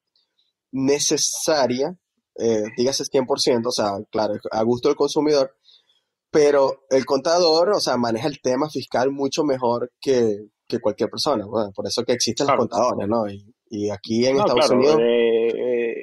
[0.72, 1.96] necesaria,
[2.38, 5.54] eh, dígase 100%, o sea, claro, a gusto del consumidor,
[6.30, 10.36] pero el contador, o sea, maneja el tema fiscal mucho mejor que,
[10.82, 11.46] cualquier persona.
[11.46, 13.24] por eso que existen los contadores, ¿no?
[13.70, 15.00] Y, aquí en Estados Unidos...
[15.00, 15.94] Eh, eh,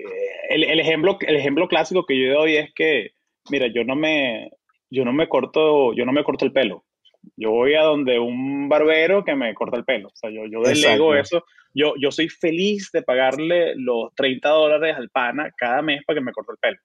[0.49, 3.11] el, ejemplo, el ejemplo clásico que yo doy es que,
[3.49, 4.51] mira, yo no me,
[4.89, 6.85] yo no me corto, yo no me corto el pelo.
[7.37, 10.09] Yo voy a donde un barbero que me corta el pelo.
[10.09, 11.43] O sea, yo, yo delego eso.
[11.73, 16.25] Yo, yo soy feliz de pagarle los 30 dólares al pana cada mes para que
[16.25, 16.77] me corte el pelo.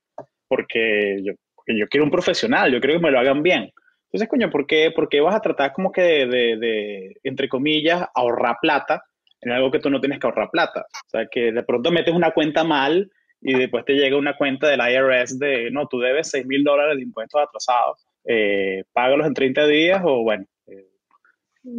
[0.46, 1.32] Porque yo,
[1.66, 3.70] yo quiero un profesional, yo quiero que me lo hagan bien.
[4.04, 8.06] Entonces, coño, ¿por qué, por qué vas a tratar como que de, de, entre comillas,
[8.14, 9.02] ahorrar plata
[9.40, 10.80] en algo que tú no tienes que ahorrar plata?
[10.80, 13.10] O sea, que de pronto metes una cuenta mal
[13.40, 16.96] y después te llega una cuenta del IRS de, no, tú debes 6 mil dólares
[16.96, 20.88] de impuestos atrasados, eh, págalos en 30 días o bueno, eh,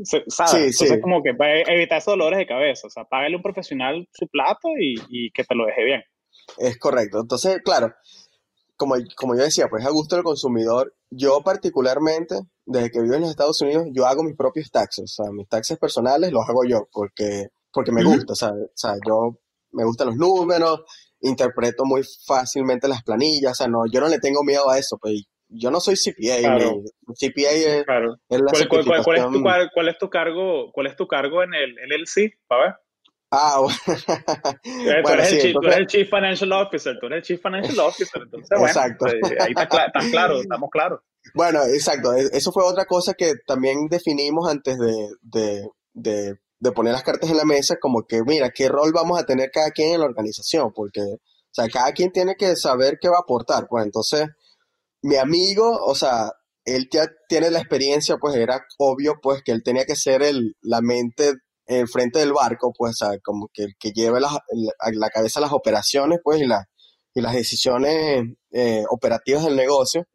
[0.03, 0.51] ¿sabes?
[0.51, 3.43] Sí, Entonces, como que para evitar esos dolores de cabeza, o sea, págale a un
[3.43, 6.03] profesional su plato y, y que te lo deje bien.
[6.57, 7.19] Es correcto.
[7.19, 7.93] Entonces, claro,
[8.79, 12.35] como, como yo decía, pues a gusto del consumidor, yo particularmente,
[12.65, 15.49] desde que vivo en los Estados Unidos, yo hago mis propios taxes, o sea, mis
[15.49, 19.37] taxes personales los hago yo, porque, porque me gusta, o sea, o sea, yo
[19.73, 20.81] me gustan los números,
[21.21, 24.97] interpreto muy fácilmente las planillas, o sea, no, yo no le tengo miedo a eso,
[24.97, 26.81] pues yo no soy CPA, claro.
[27.07, 28.15] CPA es, claro.
[28.29, 29.41] es la ¿Cuál, cuál, cuál, es tu,
[29.73, 32.75] cuál, es tu, cargo, cuál es tu cargo en el LLC, para ver?
[33.31, 33.77] Ah, bueno.
[34.63, 35.11] Eh, tú,
[35.61, 39.05] eres el chief, Financial Officer, tú eres el Chief Financial Officer, entonces bueno, exacto.
[39.05, 39.67] Pues, ahí está,
[40.11, 41.01] claro, estamos claros.
[41.33, 46.71] Bueno, exacto, e, eso fue otra cosa que también definimos antes de, de, de, de,
[46.71, 49.71] poner las cartas en la mesa, como que, mira, ¿qué rol vamos a tener cada
[49.71, 50.71] quien en la organización?
[50.73, 54.27] Porque, o sea, cada quien tiene que saber qué va a aportar, pues entonces,
[55.01, 56.31] mi amigo, o sea,
[56.65, 60.55] él ya tiene la experiencia, pues era obvio, pues que él tenía que ser el,
[60.61, 61.33] la mente
[61.69, 64.43] en frente del barco, pues, como que el que lleve la,
[64.91, 66.65] la, cabeza las operaciones, pues, y, la,
[67.13, 70.07] y las decisiones eh, operativas del negocio.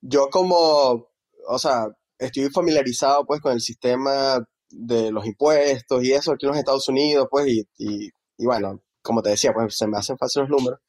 [0.00, 1.08] Yo como,
[1.48, 4.38] o sea, estoy familiarizado, pues, con el sistema
[4.70, 8.82] de los impuestos y eso aquí en los Estados Unidos, pues, y, y, y bueno,
[9.02, 10.80] como te decía, pues, se me hacen fáciles los números.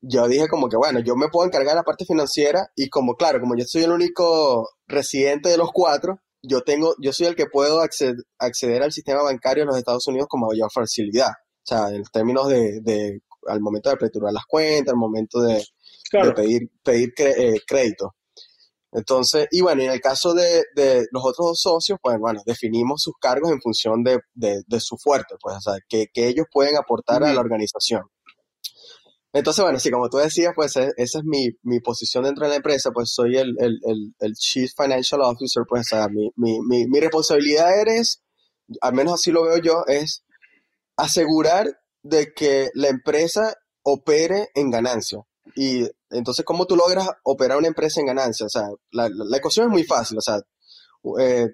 [0.00, 3.16] Yo dije como que, bueno, yo me puedo encargar de la parte financiera y como,
[3.16, 7.34] claro, como yo soy el único residente de los cuatro, yo tengo, yo soy el
[7.34, 11.30] que puedo acceder, al sistema bancario en los Estados Unidos con mayor facilidad.
[11.30, 15.64] O sea, en términos de, de al momento de aperturar las cuentas, al momento de,
[16.34, 18.14] pedir, pedir eh, crédito.
[18.92, 23.02] Entonces, y bueno, en el caso de, de, los otros dos socios, pues bueno, definimos
[23.02, 26.76] sus cargos en función de, de su fuerte, pues, o sea, que, que ellos pueden
[26.76, 28.02] aportar a la organización.
[29.32, 32.50] Entonces, bueno, sí, como tú decías, pues e, esa es mi, mi posición dentro de
[32.50, 36.30] la empresa, pues soy el, el, el, el Chief Financial Officer, pues o sea, mi,
[36.36, 38.22] mi, mi, mi, responsabilidad es,
[38.80, 40.24] al menos así lo veo yo, es
[40.96, 41.66] asegurar
[42.02, 45.20] de que la empresa opere en ganancia.
[45.54, 48.46] Y entonces, ¿cómo tú logras operar una empresa en ganancia?
[48.46, 50.40] O sea, la, la, ecuación es muy fácil, o sea,
[51.20, 51.48] eh,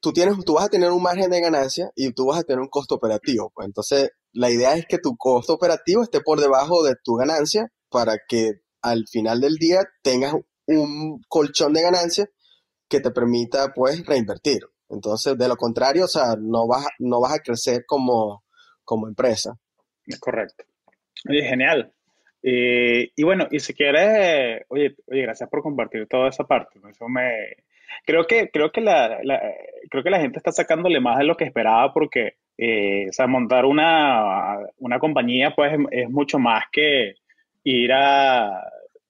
[0.00, 2.60] tú, tienes, tú vas a tener un margen de ganancia y tú vas a tener
[2.60, 3.50] un costo operativo.
[3.54, 7.68] Pues entonces, la idea es que tu costo operativo esté por debajo de tu ganancia
[7.88, 8.52] para que
[8.82, 10.34] al final del día tengas
[10.66, 12.26] un colchón de ganancia
[12.88, 14.60] que te permita pues reinvertir.
[14.88, 18.44] Entonces, de lo contrario, o sea, no vas, no vas a crecer como,
[18.84, 19.54] como empresa.
[20.20, 20.64] Correcto.
[21.30, 21.94] Oye, genial.
[22.42, 26.80] Eh, y bueno, y si quieres, oye, oye, gracias por compartir toda esa parte.
[26.90, 27.56] Eso me,
[28.04, 29.20] creo que, creo que la,
[29.90, 33.26] creo que la gente está sacándole más de lo que esperaba porque eh, o sea,
[33.26, 37.14] montar una, una compañía pues es, mucho más que
[37.64, 38.62] ir a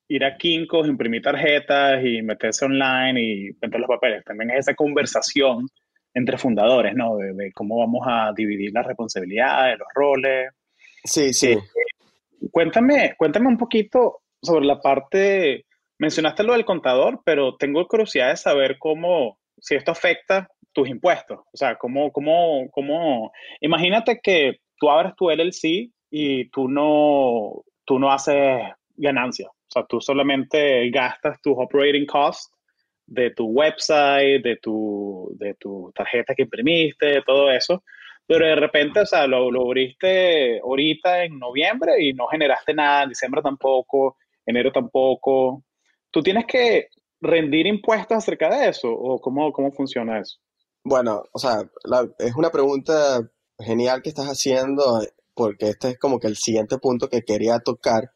[0.09, 4.25] ir a Kinkos, imprimir tarjetas y meterse online y vender los papeles.
[4.25, 5.67] También es esa conversación
[6.15, 7.17] entre fundadores, ¿no?
[7.17, 10.51] De, cómo vamos a dividir las responsabilidades, los roles.
[11.05, 11.53] Sí, sí.
[11.53, 11.59] Eh,
[12.51, 15.67] cuéntame, cuéntame un poquito sobre la parte,
[15.99, 21.39] mencionaste lo del contador, pero tengo curiosidad de saber cómo, si esto afecta tus impuestos.
[21.53, 23.33] O sea, ¿cómo, cómo, cómo?
[23.61, 28.63] Imagínate que tú abres tu LLC y tú no, tú no haces
[28.97, 29.49] ganancia.
[29.49, 32.51] O sea, tú solamente gastas tus operating costs
[33.07, 37.83] de tu website, de tu, de tu tarjeta que imprimiste, todo eso.
[38.33, 43.03] Pero de repente, o sea, lo, lo abriste ahorita en noviembre y no generaste nada,
[43.03, 44.17] en diciembre tampoco,
[44.47, 45.65] enero tampoco.
[46.11, 46.89] Tú tienes que
[47.23, 48.89] rendir impuestos acerca de eso?
[48.91, 50.39] ¿O cómo, cómo funciona eso?
[50.85, 51.63] Bueno, o sea,
[52.19, 53.21] es una pregunta
[53.59, 55.01] genial que estás haciendo
[55.35, 58.11] porque este es como que el siguiente punto que quería tocar.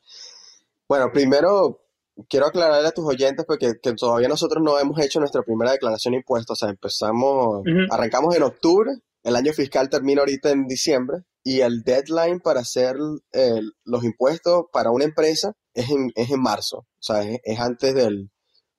[0.88, 1.80] Bueno, primero
[2.28, 6.12] quiero aclararle a tus oyentes porque que todavía nosotros no hemos hecho nuestra primera declaración
[6.12, 6.56] de impuestos.
[6.56, 8.90] O sea, empezamos, arrancamos en octubre,
[9.26, 12.94] el año fiscal termina ahorita en diciembre y el deadline para hacer
[13.32, 16.76] eh, los impuestos para una empresa es en, es en marzo.
[16.78, 18.30] O sea, es, antes del,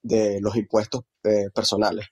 [0.02, 2.06] de los impuestos eh, personales.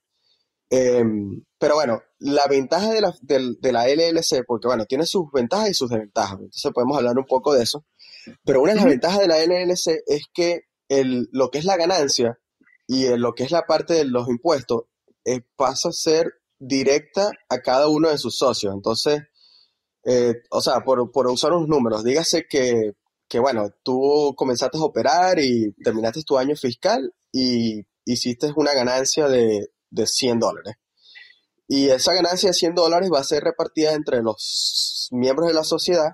[0.70, 5.70] Em, pero bueno, la ventaja de la, de, la, LLC, porque bueno, tiene sus ventajas
[5.70, 7.86] y sus desventajas, entonces podemos hablar un poco de eso.
[8.44, 11.78] Pero una de las ventajas de la LLC es que el, lo que es la
[11.78, 12.38] ganancia
[12.86, 14.84] y lo que es la parte de los impuestos
[15.24, 18.74] eh, pasa a ser directa a cada uno de sus socios.
[18.74, 19.22] Entonces,
[20.06, 22.92] eh, o sea, por, por, usar unos números, dígase que,
[23.28, 29.28] que, bueno, tú comenzaste a operar y terminaste tu año fiscal y hiciste una ganancia
[29.28, 30.76] de, de 100 dólares.
[31.68, 35.64] Y esa ganancia de 100 dólares va a ser repartida entre los miembros de la
[35.64, 36.12] sociedad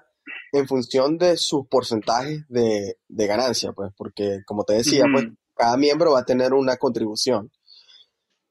[0.54, 5.26] en función de sus porcentajes de, de ganancia, pues, porque como te decía, pues
[5.56, 7.52] cada miembro va a tener una contribución.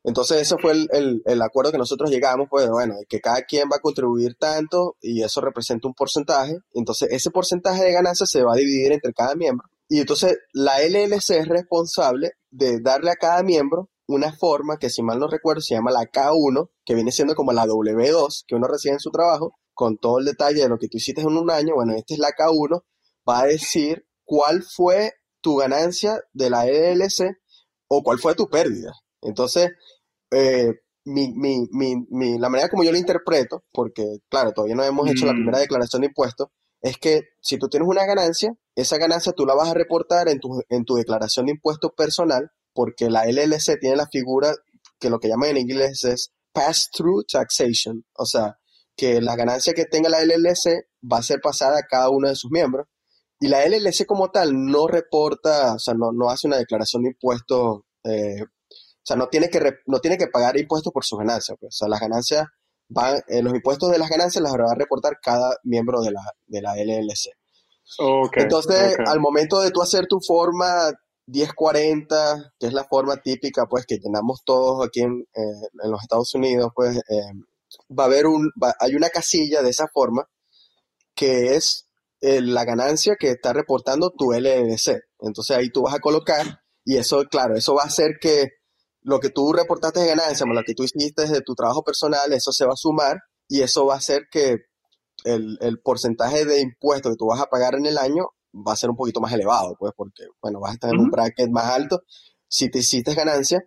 [0.02, 3.76] Entonces, ese fue el, el, acuerdo que nosotros llegamos, pues, bueno, que cada quien va
[3.76, 6.56] a contribuir tanto y eso representa un porcentaje.
[6.72, 9.68] Entonces, ese porcentaje de ganancia se va a dividir entre cada miembro.
[9.88, 15.02] Y entonces, la LLC es responsable de darle a cada miembro una forma que, si
[15.02, 18.66] mal no recuerdo, se llama la K1, que viene siendo como la W2 que uno
[18.66, 21.50] recibe en su trabajo, con todo el detalle de lo que tú hiciste en un
[21.50, 21.74] año.
[21.74, 22.82] Bueno, esta es la K1,
[23.28, 27.36] va a decir cuál fue tu ganancia de la LLC
[27.88, 28.92] o cuál fue tu pérdida.
[29.22, 29.70] Entonces,
[30.30, 30.72] eh,
[31.04, 35.26] mi, mi, mi, la manera como yo lo interpreto, porque claro, todavía no hemos hecho
[35.26, 35.62] la primera mm.
[35.62, 36.48] declaración de impuestos,
[36.82, 40.40] es que si tú tienes una ganancia, esa ganancia tú la vas a reportar en
[40.40, 44.54] tu, en tu declaración de impuestos personal, porque la LLC tiene la figura
[44.98, 48.58] que lo que llaman en inglés es pass-through taxation, o sea,
[48.96, 52.36] que la ganancia que tenga la LLC va a ser pasada a cada uno de
[52.36, 52.86] sus miembros.
[53.40, 57.08] Y la LLC como tal no reporta, o sea, no, no hace una declaración de
[57.10, 58.44] impuestos eh,
[59.00, 61.56] o sea, no tiene que, no tiene que pagar impuestos por sus ganancias.
[61.58, 61.74] Pues.
[61.74, 62.46] O sea, las ganancias
[62.88, 66.20] van, eh, los impuestos de las ganancias las va a reportar cada miembro de la,
[66.46, 67.30] de la LLC.
[68.36, 70.92] Entonces, al momento de tú hacer tu forma
[71.26, 76.02] 1040, que es la forma típica, pues, que llenamos todos aquí en, eh, en los
[76.02, 77.32] Estados Unidos, pues, eh,
[77.98, 80.28] va a haber un, hay una casilla de esa forma
[81.14, 81.86] que es
[82.20, 85.00] la ganancia que está reportando tu LLC.
[85.20, 88.59] Entonces ahí tú vas a colocar y eso, claro, eso va a hacer que
[89.02, 92.52] lo que tú reportaste de ganancia, lo que tú hiciste de tu trabajo personal, eso
[92.52, 94.58] se va a sumar y eso va a hacer que
[95.24, 98.90] el, porcentaje de impuestos que tú vas a pagar en el año va a ser
[98.90, 102.02] un poquito más elevado, pues, porque, bueno, vas a estar en un bracket más alto
[102.48, 103.62] si te hiciste ganancia.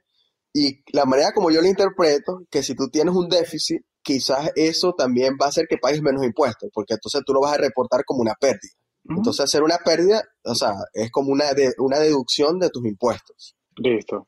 [0.53, 4.93] Y la manera como yo lo interpreto, que si tú tienes un déficit, quizás eso
[4.93, 8.03] también va a hacer que pagues menos impuestos, porque entonces tú lo vas a reportar
[8.05, 8.73] como una pérdida.
[9.05, 11.45] Entonces, hacer una pérdida, o sea, es como una,
[11.79, 13.55] una deducción de tus impuestos.
[13.75, 14.27] Listo.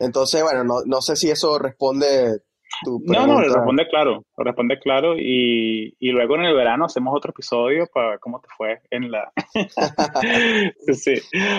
[0.00, 2.40] Entonces, bueno, no, no sé si eso responde
[2.82, 3.26] tu pregunta.
[3.26, 7.86] No, no, responde claro, responde claro y, y, luego en el verano hacemos otro episodio
[7.92, 9.30] para ver cómo te fue en la...
[10.94, 11.14] sí,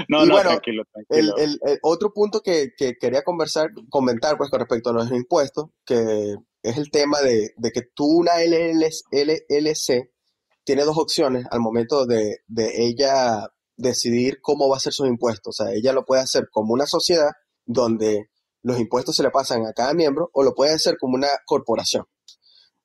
[0.07, 1.35] no, no, tranquilo, tranquilo.
[1.37, 5.67] El, el, otro punto que, que, quería conversar, comentar pues con respecto a los impuestos,
[5.85, 10.09] que es el tema de, de que tú una LLC
[10.63, 15.59] tiene dos opciones al momento de, de ella decidir cómo va a ser sus impuestos.
[15.59, 17.29] O sea, ella lo puede hacer como una sociedad
[17.65, 18.30] donde
[18.63, 22.05] los impuestos se le pasan a cada miembro o lo puede hacer como una corporación.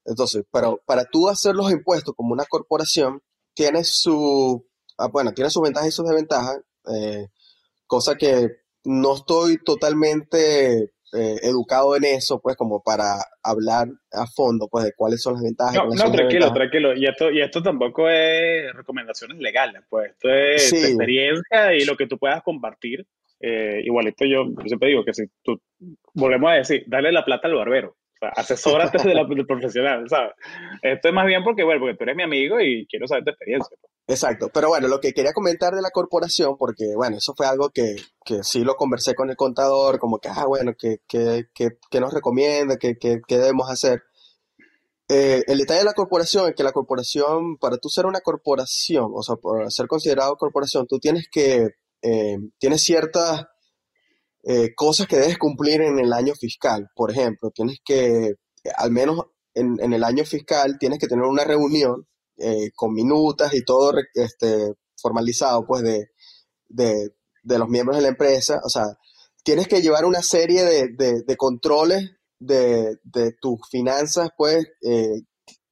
[0.05, 3.21] Entonces, pero para tú hacer los impuestos como una corporación,
[3.55, 4.65] tiene su,
[4.99, 6.61] ah, bueno, tiene sus ventajas y sus desventajas,
[6.95, 7.27] eh,
[7.87, 8.49] cosa que
[8.85, 14.93] no estoy totalmente eh, educado en eso, pues como para hablar a fondo, pues de
[14.97, 15.75] cuáles son las ventajas.
[15.75, 16.95] No, no tranquilo, tranquilo.
[16.95, 22.07] Y esto, y esto tampoco es recomendaciones legales, pues esto es experiencia y lo que
[22.07, 23.07] tú puedas compartir
[23.41, 25.61] eh, igualito yo, siempre digo que si tú,
[26.15, 30.33] volvemos a decir, dale la plata al barbero, asesórate de la, del profesional, ¿sabes?
[30.83, 33.31] Esto es más bien porque, bueno, porque tú eres mi amigo y quiero saber tu
[33.31, 33.77] experiencia.
[33.81, 33.93] Pues.
[34.09, 37.71] Exacto, pero bueno, lo que quería comentar de la corporación, porque, bueno, eso fue algo
[37.71, 42.01] que, que sí lo conversé con el contador, como que, ah, bueno, ¿qué, qué, qué,
[42.01, 42.77] nos recomienda?
[42.77, 44.03] ¿Qué, qué, qué debemos hacer?
[45.09, 49.11] Eh, el detalle de la corporación es que la corporación, para tú ser una corporación,
[49.15, 51.71] o sea, para ser considerado corporación, tú tienes que
[52.03, 53.47] eh, tienes ciertas
[54.45, 56.89] eh, cosas que debes cumplir en el año fiscal.
[56.95, 58.35] Por ejemplo, tienes que,
[58.77, 59.23] al menos
[59.55, 64.75] en, el año fiscal, tienes que tener una reunión eh, con minutas y todo este,
[64.97, 66.11] formalizado, pues, de,
[66.69, 68.61] de, los miembros de la empresa.
[68.65, 68.85] O sea,
[69.43, 72.99] tienes que llevar una serie de, controles de,
[73.41, 75.23] tus finanzas, pues eh,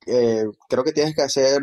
[0.06, 1.62] eh, creo que tienes que hacer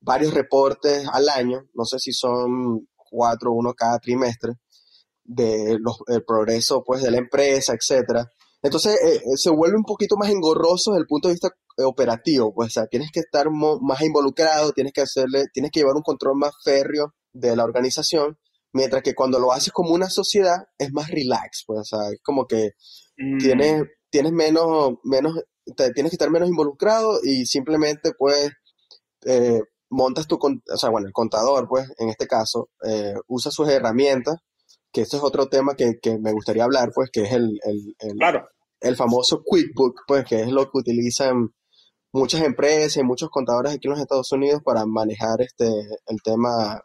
[0.00, 4.54] varios reportes al año, no sé si son cuatro, uno cada trimestre,
[5.24, 8.28] de los, el progreso pues de la empresa, etcétera.
[8.62, 11.50] Entonces eh, se vuelve un poquito más engorroso desde el punto de vista
[11.84, 15.96] operativo, pues o sea, tienes que estar más involucrado, tienes que hacerle, tienes que llevar
[15.96, 18.38] un control más férreo de la organización
[18.74, 22.20] Mientras que cuando lo haces como una sociedad es más relax, pues, o sea, es
[22.24, 22.70] como que
[23.16, 23.38] mm.
[23.38, 25.44] tienes, tienes menos, menos,
[25.94, 28.50] tienes que estar menos involucrado y simplemente, pues,
[29.26, 29.60] eh,
[29.94, 34.36] montas tu, o sea, bueno, el contador, pues, en este caso, eh, usa sus herramientas,
[34.92, 38.20] que esto es otro tema que, me gustaría hablar, pues, que es el, el,
[38.80, 41.50] el famoso QuickBook, pues, que es lo que utilizan
[42.12, 45.66] muchas empresas y muchos contadores aquí en los Estados Unidos para manejar este,
[46.06, 46.80] el tema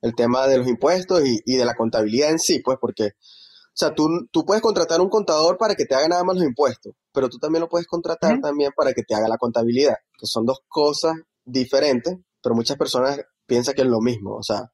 [0.00, 3.94] el tema de los impuestos y, de la contabilidad en sí, pues porque, o sea,
[3.94, 7.28] tú, tú puedes contratar un contador para que te haga nada más los impuestos, pero
[7.28, 10.60] tú también lo puedes contratar también para que te haga la contabilidad, que son dos
[10.68, 11.14] cosas
[11.48, 14.70] diferentes, pero muchas personas piensan que es lo mismo, o sea,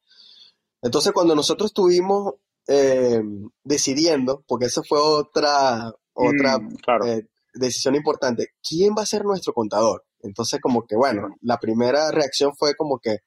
[0.82, 2.34] entonces cuando nosotros estuvimos
[2.68, 3.22] eh,
[3.62, 7.22] decidiendo, porque esa fue otra, otra mm, eh,
[7.54, 10.04] decisión importante, ¿quién va a ser nuestro contador?
[10.20, 13.18] Entonces como que, bueno, la primera reacción fue como que,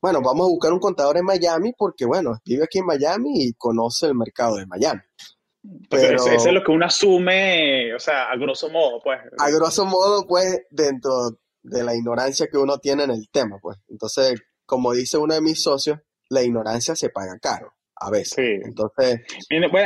[0.00, 3.54] bueno, vamos a buscar un contador en Miami porque, bueno, vive aquí en Miami y
[3.54, 5.00] conoce el mercado de Miami.
[5.88, 9.18] Pero, eso, es lo que uno asume, o sea, a grosso modo, pues.
[9.38, 13.78] A grosso modo, pues, dentro de la ignorancia que uno tiene en el tema, pues.
[13.88, 15.98] Entonces, como dice uno de mis socios,
[16.28, 18.34] la ignorancia se paga caro, a veces.
[18.34, 18.60] Sí.
[18.64, 19.22] Entonces...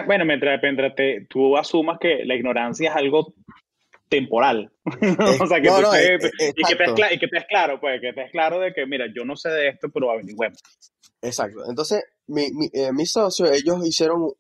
[0.07, 0.93] Bueno, mientras, mientras
[1.29, 3.35] tú asumas que la ignorancia es algo
[4.09, 4.73] temporal.
[4.85, 5.69] o sea, que,
[6.57, 9.37] y, que te es claro, pues, que te es claro de que, mira, yo no
[9.37, 10.59] sé de esto, pero averigüemos.
[11.23, 11.61] Exacto.
[11.69, 14.31] Entonces, mi, mi, eh, mis socios, ellos hicieron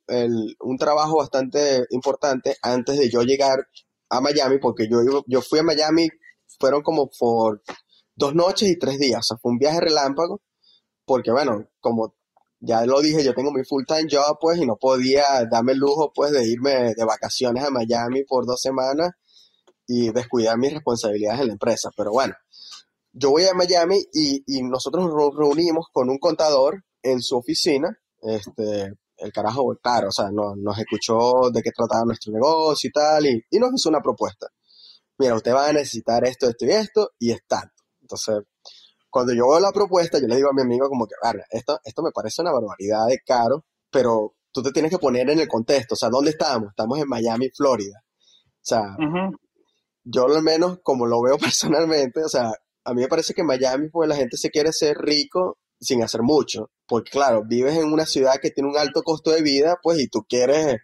[0.61, 3.66] un trabajo bastante importante antes de yo llegar
[4.11, 6.09] a Miami, porque yo, yo fui a Miami,
[6.59, 7.63] fueron como por
[8.15, 10.41] dos noches y tres días, o sea, fue un viaje relámpago,
[11.05, 12.15] porque bueno, como
[12.61, 15.79] ya lo dije, yo tengo mi full time job, pues, y no podía darme el
[15.79, 19.13] lujo, pues, de irme de vacaciones a Miami por dos semanas
[19.87, 21.91] y descuidar mis responsabilidades en la empresa.
[21.97, 22.35] Pero bueno,
[23.13, 27.97] yo voy a Miami y, y nosotros nos reunimos con un contador en su oficina.
[28.23, 32.93] Este, el carajo, claro, o sea, nos, nos escuchó de qué trataba nuestro negocio y
[32.93, 34.47] tal, y, y, nos hizo una propuesta.
[35.19, 37.75] Mira, usted va a necesitar esto, esto y esto, y es tanto.
[38.01, 38.45] Entonces,
[39.11, 41.79] cuando yo veo la propuesta, yo le digo a mi amigo como que, vale, esto,
[41.85, 45.49] esto me parece una barbaridad de caro, pero tú te tienes que poner en el
[45.49, 46.71] contexto, o sea, ¿dónde estamos?
[46.71, 48.01] Estamos en Miami, Florida.
[48.01, 48.97] O sea,
[50.05, 52.53] yo al menos como lo veo personalmente, o sea,
[52.85, 56.03] a mí me parece que en Miami pues la gente se quiere ser rico sin
[56.03, 59.79] hacer mucho, porque claro, vives en una ciudad que tiene un alto costo de vida,
[59.83, 60.77] pues y tú quieres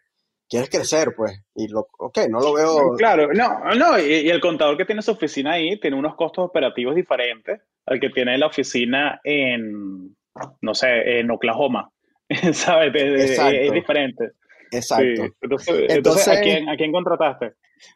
[0.49, 2.95] quieres crecer, pues, y lo, ok, no lo veo.
[2.97, 6.95] Claro, no, no, y, el contador que tiene su oficina ahí tiene unos costos operativos
[6.95, 10.17] diferentes al que tiene la oficina en,
[10.61, 11.91] no sé, en Oklahoma,
[12.53, 12.93] ¿sabes?
[12.95, 14.33] Es, diferente.
[14.71, 15.29] Exacto.
[15.41, 17.53] Entonces, ¿a, quién, ¿a quién contrataste?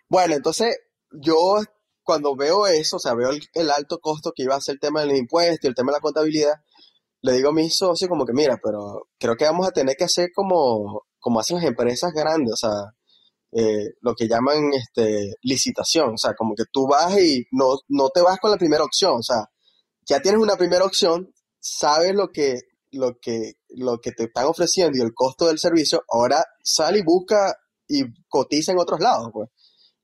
[0.09, 0.79] Bueno, entonces
[1.11, 1.61] yo
[2.09, 5.03] cuando veo eso, o sea, veo el, alto costo que iba a ser el tema
[5.03, 6.55] del impuesto y el tema de la contabilidad,
[7.21, 10.05] le digo a mis socios como que, mira, pero creo que vamos a tener que
[10.05, 12.95] hacer como, como hacen las empresas grandes, o sea,
[13.53, 18.11] eh, lo que llaman este, licitación, o sea, como que tú vas y no, no
[18.11, 19.47] te vas con la primera opción, o sea,
[20.07, 22.61] ya tienes una primera opción, sabes lo que,
[22.91, 27.03] lo que, lo que te están ofreciendo y el costo del servicio, ahora sale y
[27.03, 27.55] busca
[27.87, 29.49] y cotiza en otros lados, pues.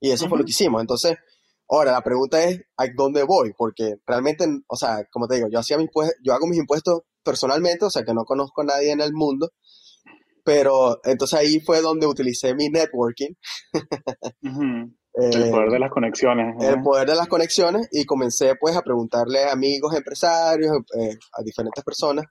[0.00, 0.80] Y eso fue lo que hicimos.
[0.80, 1.16] Entonces,
[1.68, 3.52] ahora la pregunta es, ¿a dónde voy?
[3.56, 5.88] Porque realmente, o sea, como te digo, yo, hacía mis,
[6.22, 9.50] yo hago mis impuestos personalmente, o sea, que no conozco a nadie en el mundo.
[10.44, 13.34] Pero entonces ahí fue donde utilicé mi networking.
[15.14, 16.54] el poder de las conexiones.
[16.62, 21.42] El poder de las conexiones y comencé pues a preguntarle a amigos, empresarios, eh, a
[21.42, 22.26] diferentes personas.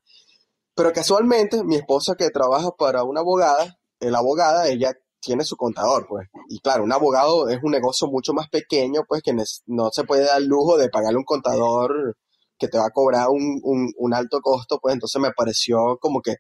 [0.76, 6.06] Pero casualmente mi esposa que trabaja para una abogada, la abogada, ella tiene su contador,
[6.08, 6.28] pues.
[6.50, 9.34] Y claro, un abogado es un negocio mucho más pequeño, pues, que
[9.68, 12.18] no se puede dar el lujo de pagarle un contador
[12.58, 16.36] que te va a cobrar un, alto costo, pues entonces me pareció como que,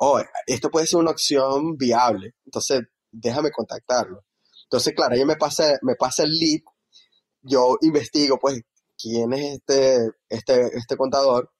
[0.00, 4.24] oh, esto puede ser una opción viable, entonces déjame contactarlo.
[4.64, 6.60] Entonces, claro, ella me pasa, me pasa el lead,
[7.42, 8.62] yo investigo, pues,
[8.96, 11.50] quién es este, este, este contador,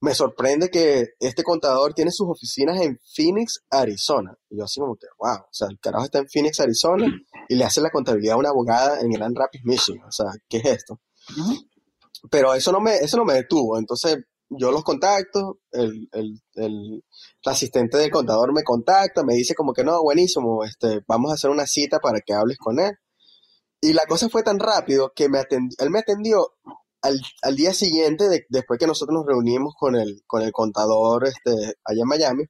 [0.00, 4.36] me sorprende que este contador tiene sus oficinas en Phoenix, Arizona.
[4.50, 7.06] Y yo así como que, wow, o sea, el carajo está en Phoenix, Arizona
[7.48, 10.04] y le hace la contabilidad a una abogada en Grand Rapids, Michigan.
[10.04, 11.00] O sea, ¿qué es esto?
[12.30, 13.78] Pero eso no me, eso no me detuvo.
[13.78, 14.18] Entonces
[14.58, 17.04] yo los contacto, el, el, el,
[17.44, 21.50] asistente del contador me contacta, me dice como que no, buenísimo, este, vamos a hacer
[21.50, 22.92] una cita para que hables con él.
[23.80, 26.54] Y la cosa fue tan rápido que me él me atendió
[27.02, 31.26] al, al día siguiente, de, después que nosotros nos reunimos con el, con el contador
[31.26, 31.50] este,
[31.84, 32.44] allá en Miami,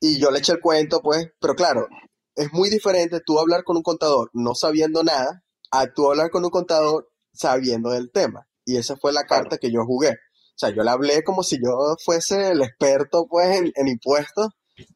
[0.00, 1.86] y yo le eché el cuento, pues, pero claro,
[2.34, 6.44] es muy diferente tú hablar con un contador no sabiendo nada a tú hablar con
[6.44, 8.46] un contador sabiendo del tema.
[8.64, 10.14] Y esa fue la carta que yo jugué.
[10.60, 14.48] O sea, yo le hablé como si yo fuese el experto, pues, en, en impuestos.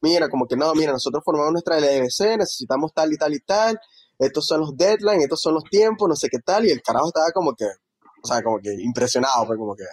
[0.02, 3.80] Mira, como que no, mira, nosotros formamos nuestra LLC, necesitamos tal y tal y tal,
[4.18, 7.06] estos son los deadlines, estos son los tiempos, no sé qué tal, y el carajo
[7.06, 9.84] estaba como que, o sea, como que impresionado, pues como que,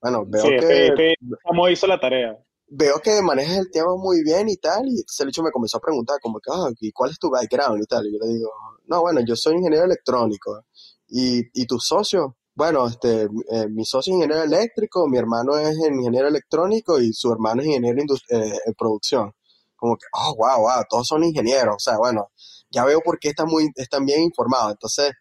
[0.00, 1.14] bueno, veo que...
[1.42, 2.38] ¿Cómo hizo la tarea?
[2.68, 5.78] Veo que manejas el tema muy bien y tal, y entonces el hecho me comenzó
[5.78, 8.06] a preguntar como que, ah, ¿y cuál es tu background y tal?
[8.06, 8.50] Y yo le digo,
[8.86, 10.64] no, bueno, yo soy ingeniero electrónico.
[11.08, 12.36] ¿Y, y tu socio?
[12.58, 17.30] Bueno, este, eh, mi socio es ingeniero eléctrico, mi hermano es ingeniero electrónico y su
[17.30, 19.32] hermano es ingeniero eh, en producción.
[19.76, 21.76] Como que, oh, wow, wow, todos son ingenieros.
[21.76, 22.32] O sea, bueno,
[22.68, 24.72] ya veo por qué están, muy, están bien informados.
[24.72, 25.12] Entonces,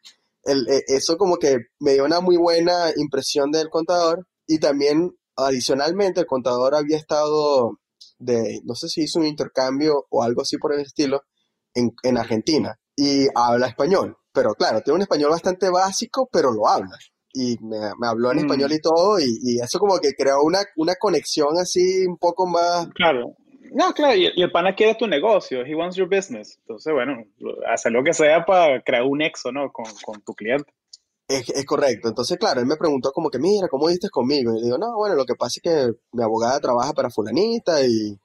[0.46, 5.16] el, e, eso como que me dio una muy buena impresión del contador y también
[5.36, 7.78] adicionalmente el contador había estado
[8.18, 11.22] de, no sé si hizo un intercambio o algo así por el estilo
[11.76, 14.18] en, en Argentina y habla español.
[14.34, 16.98] Pero claro, tiene un español bastante básico, pero lo habla.
[17.40, 17.78] Y me,
[18.08, 18.74] habló en español mm.
[18.74, 22.88] y todo, y, y, eso como que creó una, una conexión así un poco más...
[22.96, 23.36] Claro.
[23.72, 26.58] No, claro, y, el pana quiere tu negocio, he wants your business.
[26.62, 27.24] Entonces, bueno,
[27.72, 29.72] hace lo que sea para crear un nexo, ¿no?
[29.72, 30.74] Con, con tu cliente.
[31.28, 32.08] Es, es, correcto.
[32.08, 34.54] Entonces, claro, él me preguntó como que, mira, ¿cómo diste conmigo?
[34.54, 37.86] Y le digo, no, bueno, lo que pasa es que mi abogada trabaja para fulanita
[37.86, 38.18] y,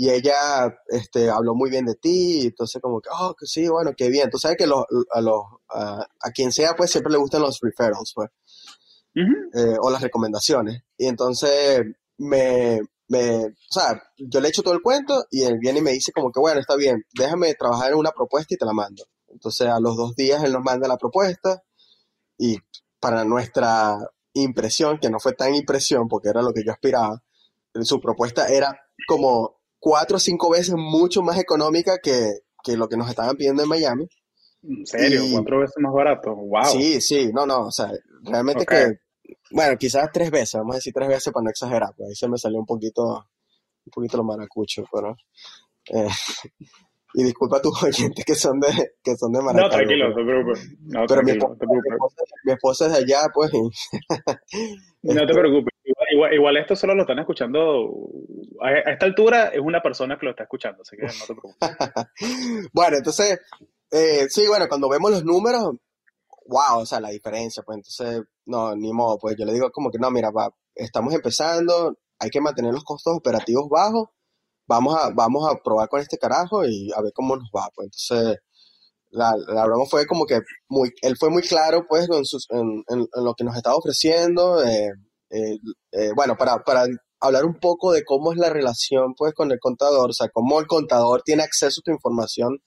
[0.00, 3.92] y ella este, habló muy bien de ti, entonces como que, oh, que sí, bueno,
[3.94, 4.30] qué bien.
[4.30, 8.14] Tú sabes que los, a, los, a, quien sea, pues siempre le gustan los referrals,
[8.14, 8.30] pues,
[9.14, 10.84] eh, o las recomendaciones.
[10.96, 11.82] Y entonces
[12.16, 15.92] me, me, o sea, yo le echo todo el cuento y él viene y me
[15.92, 19.04] dice como que, bueno, está bien, déjame trabajar en una propuesta y te la mando.
[19.28, 21.62] Entonces a los dos días él nos manda la propuesta
[22.38, 22.56] y
[23.00, 23.98] para nuestra
[24.32, 27.22] impresión, que no fue tan impresión porque era lo que yo aspiraba,
[27.82, 32.30] su propuesta era como cuatro o cinco veces mucho más económica que,
[32.62, 34.08] que lo que nos estaban pidiendo en Miami.
[34.62, 35.22] ¿En serio?
[35.32, 36.36] ¿Cuatro veces más barato?
[36.36, 36.64] ¡Wow!
[36.66, 37.90] Sí, sí, no, no, o sea,
[38.22, 38.98] realmente que
[39.52, 42.28] bueno, quizás tres veces, vamos a decir tres veces para no exagerar, pues ahí se
[42.28, 43.02] me salió un poquito,
[43.84, 45.16] un poquito lo maracucho, pero...
[45.92, 46.08] Eh,
[47.14, 48.68] y disculpa a tus oyentes que son de,
[49.02, 49.68] que son de Maracaibo.
[49.68, 50.78] No, tranquilo, no te preocupes.
[50.80, 51.56] No, pero mi, esposa,
[52.44, 53.50] mi, esposa, es de allá, pues.
[55.02, 55.74] no te preocupes.
[56.32, 57.90] Igual, esto solo lo están escuchando.
[58.60, 61.56] A, esta altura es una persona que lo está escuchando, así que no te preocupes.
[62.72, 63.40] bueno, entonces,
[63.90, 65.76] eh, sí, bueno, cuando vemos los números,
[66.46, 69.90] wow, o sea, la diferencia, pues entonces, no, ni modo, pues yo le digo como
[69.90, 74.08] que no, mira, va, estamos empezando, hay que mantener los costos operativos bajos,
[74.66, 77.86] vamos a, vamos a probar con este carajo y a ver cómo nos va, pues
[77.86, 78.38] entonces,
[79.10, 83.34] la, la fue como que muy, él fue muy claro, pues, en, sus, en, lo
[83.34, 84.90] que nos estaba ofreciendo, eh,
[85.30, 85.58] eh,
[85.92, 86.62] eh, bueno, para,
[87.20, 90.60] hablar un poco de cómo es la relación, pues, con el contador, o sea, cómo
[90.60, 92.58] el contador tiene acceso a tu información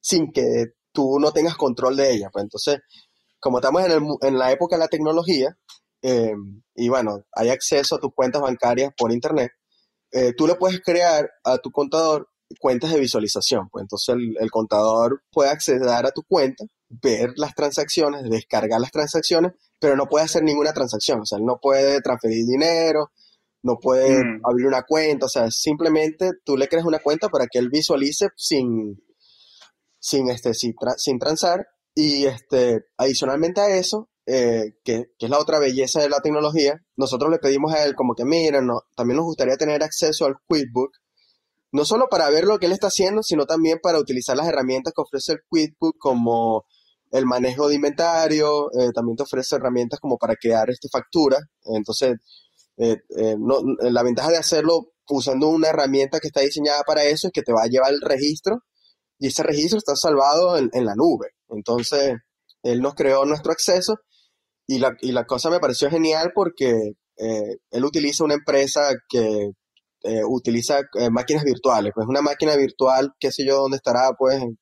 [0.00, 2.78] sin que tú no tengas control de ella, pues entonces
[3.46, 5.56] como estamos en, el, en la época de la tecnología,
[6.02, 6.34] eh,
[6.74, 9.52] y bueno, hay acceso a tus cuentas bancarias por internet,
[10.12, 12.28] eh, tú le puedes crear a tu contador
[12.60, 13.68] cuentas de visualización.
[13.70, 19.52] Pues entonces el, contador puede acceder a tu cuenta, ver las transacciones, descargar las transacciones,
[19.78, 21.20] pero no puede hacer ninguna transacción.
[21.20, 23.10] O sea, él no puede transferir dinero,
[23.62, 24.40] no puede mm.
[24.44, 25.26] abrir una cuenta.
[25.26, 29.02] O sea, simplemente tú le creas una cuenta para que él visualice sin,
[29.98, 31.66] sin, este, sin, sin transar
[31.98, 37.30] y este, adicionalmente a eso, eh, que, es la otra belleza de la tecnología, nosotros
[37.30, 40.90] le pedimos a él como que, miren, no, también nos gustaría tener acceso al QuickBook,
[41.72, 44.92] no solo para ver lo que él está haciendo, sino también para utilizar las herramientas
[44.94, 46.66] que ofrece el QuickBook como
[47.16, 51.38] el manejo de inventario, eh, también te ofrece herramientas como para crear este factura.
[51.64, 52.16] Entonces,
[52.78, 52.96] eh,
[53.38, 57.42] no, la ventaja de hacerlo usando una herramienta que está diseñada para eso es que
[57.42, 58.58] te va a llevar el registro
[59.18, 61.28] y ese registro está salvado en, la nube.
[61.48, 62.14] Entonces,
[62.62, 63.96] él nos creó nuestro acceso
[64.66, 69.52] y la, y la cosa me pareció genial porque eh, él utiliza una empresa que
[70.02, 74.40] eh, utiliza eh, máquinas virtuales, pues una máquina virtual, qué sé yo, dónde estará, pues
[74.40, 74.58] en,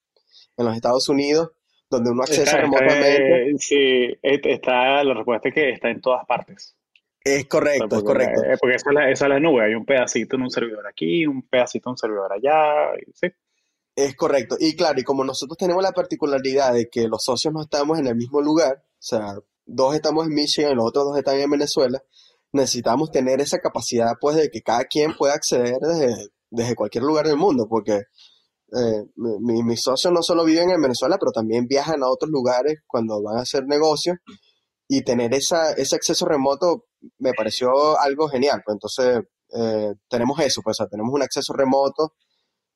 [0.57, 1.51] los Estados Unidos,
[1.95, 3.55] donde uno accesa remotamente.
[3.59, 6.77] sí, está, la respuesta es que está en todas partes.
[7.25, 8.43] Es correcto, es correcto.
[8.61, 11.27] Porque esa es, la, esa es la nube, hay un pedacito en un servidor aquí,
[11.27, 13.29] un pedacito en un servidor allá, ¿sí?
[13.97, 14.57] Es correcto.
[14.59, 18.09] Y claro, y como nosotros tenemos la particularidad de que los socios no estamos en
[18.09, 21.51] el mismo lugar, o sea, dos estamos en Michigan y los otros dos están en
[21.51, 22.03] Venezuela,
[22.53, 27.27] necesitamos tener esa capacidad pues de que cada quien pueda acceder desde, desde cualquier lugar
[27.27, 28.03] del mundo, porque
[28.73, 33.23] eh, mis socios no solo viven en Venezuela, pero también viajan a otros lugares cuando
[33.23, 34.19] van a hacer negocios
[34.89, 36.87] y tener esa, ese acceso remoto
[37.19, 38.63] me pareció algo genial.
[38.65, 39.23] Pues entonces
[39.57, 42.15] eh, tenemos eso, pues tenemos un acceso remoto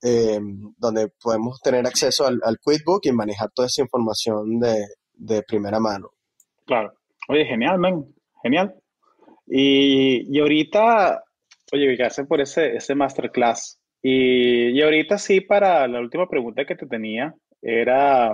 [0.03, 0.39] eh,
[0.77, 5.81] donde podemos tener acceso al, al QuickBook y manejar toda esa información de, de primera
[5.81, 6.11] mano.
[6.65, 6.93] Claro.
[7.29, 8.05] Oye, genial, man.
[8.43, 8.75] Genial.
[9.47, 11.23] Y, y ahorita,
[11.73, 13.79] oye, gracias por ese, ese masterclass.
[14.03, 18.33] Y, y ahorita sí, para la última pregunta que te tenía, era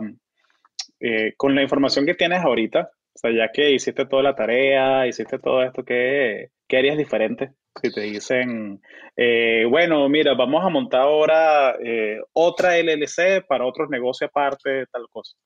[1.01, 5.07] eh, con la información que tienes ahorita, o sea, ya que hiciste toda la tarea,
[5.07, 7.53] hiciste todo esto, ¿qué, qué harías diferente?
[7.83, 8.81] Si te dicen,
[9.17, 15.07] eh, bueno, mira, vamos a montar ahora eh, otra LLC para otros negocios aparte, tal
[15.11, 15.37] cosa.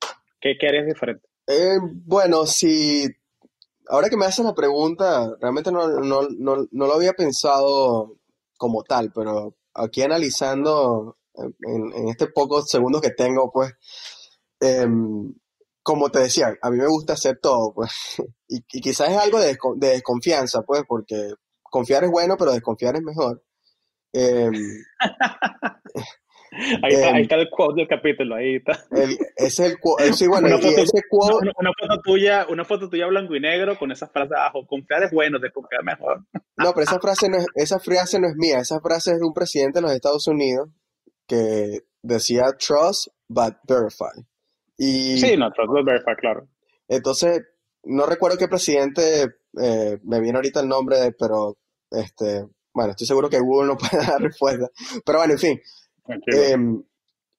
[0.40, 1.26] ¿Qué, qué harías diferente?
[2.04, 3.06] Bueno, si
[3.88, 8.18] ahora que me haces la pregunta, realmente no, no, no, no lo había pensado
[8.58, 13.72] como tal, pero aquí analizando en, en este pocos segundos que tengo, pues,
[14.60, 15.34] em,
[15.82, 17.92] como te decía, a mí me gusta hacer todo, pues,
[18.48, 22.96] y, y quizás es algo de, de desconfianza, pues, porque confiar es bueno, pero desconfiar
[22.96, 23.42] es mejor.
[24.12, 24.52] Em,
[26.52, 28.84] Ahí está, ahí em, está el quote del capítulo, ahí está.
[28.92, 32.64] el- es el eh, sí, bueno, Una foto, ese quote, una, una foto tuya, una
[32.64, 36.24] foto tuya blanco y negro con esa frase abajo, confiar es bueno, desconfiar mejor.
[36.56, 39.26] no, pero esa frase no es, esa frase no es mía, esa frase es de
[39.26, 40.68] un presidente de los Estados Unidos
[41.26, 44.12] que decía trust but verify.
[44.76, 46.48] Y Sí, no, trust but verify, claro.
[46.88, 47.42] entonces,
[47.84, 49.24] no recuerdo qué presidente,
[49.60, 51.56] eh, me viene ahorita el nombre, pero
[51.90, 52.44] este,
[52.74, 54.68] bueno, estoy seguro que Google no puede dar respuesta.
[55.04, 55.60] Pero bueno, en fin,
[56.26, 56.82] Em,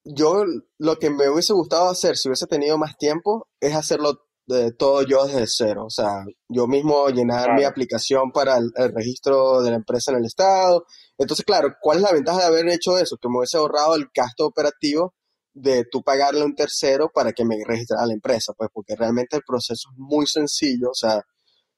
[0.04, 0.44] yo
[0.78, 5.02] lo que me hubiese gustado hacer si hubiese tenido más tiempo es hacerlo de todo
[5.02, 5.84] yo desde cero.
[5.86, 10.18] O sea, yo mismo llenar mi aplicación para el, el registro de la empresa en
[10.18, 10.84] el estado.
[11.18, 13.16] Entonces, claro, ¿cuál es la ventaja de haber hecho eso?
[13.16, 15.14] Que me hubiese ahorrado el gasto operativo
[15.52, 19.36] de tú pagarle a un tercero para que me registrara la empresa, pues porque realmente
[19.36, 21.22] el proceso es muy sencillo, o sea,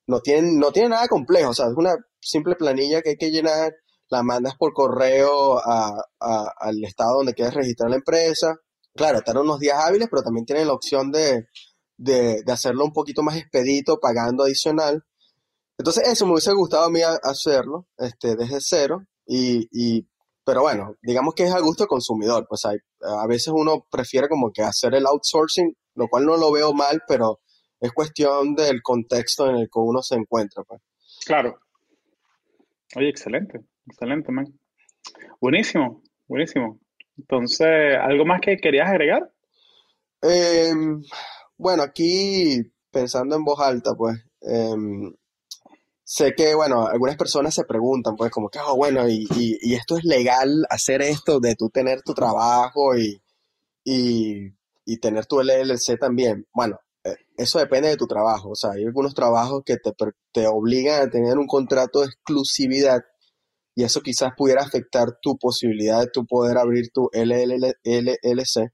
[0.06, 3.30] no tiene, no tiene nada complejo, o sea, es una simple planilla que hay que
[3.30, 3.72] llenar,
[4.12, 8.56] la mandas por correo al estado donde quieres registrar la empresa.
[8.94, 11.46] Claro, tarda unos días hábiles, pero también tienen la opción de,
[11.96, 15.02] de, de hacerlo un poquito más expedito, pagando adicional.
[15.78, 19.06] Entonces, eso me hubiese gustado a mí hacerlo este, desde cero.
[19.26, 20.06] Y, y,
[20.44, 22.44] pero bueno, digamos que es a gusto del consumidor.
[22.46, 26.52] Pues hay, a veces uno prefiere como que hacer el outsourcing, lo cual no lo
[26.52, 27.40] veo mal, pero
[27.80, 30.64] es cuestión del contexto en el que uno se encuentra.
[30.64, 30.82] Pues.
[31.24, 31.58] Claro.
[32.94, 34.46] Oye, excelente, excelente, man.
[35.40, 36.80] Buenísimo, buenísimo.
[37.16, 37.68] Entonces,
[38.00, 39.30] ¿algo más que querías agregar?
[40.22, 41.02] Em,
[41.56, 45.12] bueno, aquí pensando en voz alta, pues, em,
[46.04, 49.96] sé que, bueno, algunas personas se preguntan, pues, como que, oh, bueno, y, y, esto
[49.96, 53.22] es legal hacer esto de tú tener tu trabajo y,
[53.84, 54.48] y,
[54.84, 56.46] y tener tu LLC también.
[56.52, 58.50] Bueno, eh, eso depende de tu trabajo.
[58.50, 59.92] O sea, hay algunos trabajos que te,
[60.32, 63.00] te obligan a tener un contrato de exclusividad
[63.74, 68.72] y eso quizás pudiera afectar tu posibilidad de tu poder abrir tu LLC.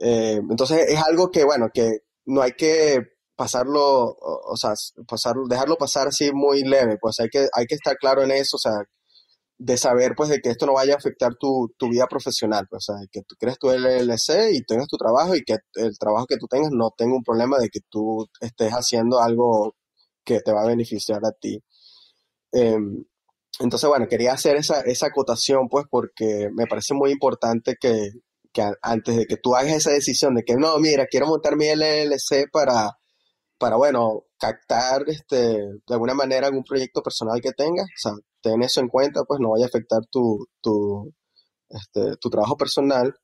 [0.00, 3.00] Eh, entonces es algo que, bueno, que no hay que
[3.36, 4.72] pasarlo, o, o sea,
[5.06, 8.56] pasarlo, dejarlo pasar así muy leve, pues hay que, hay que estar claro en eso,
[8.56, 8.72] o sea,
[9.58, 12.88] de saber pues de que esto no vaya a afectar tu, tu vida profesional, pues,
[12.88, 16.26] o sea, que tú crees tu LLC y tengas tu trabajo y que el trabajo
[16.26, 19.74] que tú tengas no tenga un problema de que tú estés haciendo algo
[20.24, 21.60] que te va a beneficiar a ti.
[22.52, 23.04] Em,
[23.60, 28.10] entonces, bueno, quería hacer esa, esa acotación, pues, porque me parece muy importante que,
[28.52, 31.66] que antes de que tú hagas esa decisión de que no, mira, quiero montar mi
[31.66, 32.98] LLC para,
[33.58, 38.62] para bueno, captar este, de alguna manera algún proyecto personal que tengas, o sea, ten
[38.62, 41.12] eso en cuenta, pues no vaya a afectar tu, tu,
[41.68, 43.14] este, tu trabajo personal.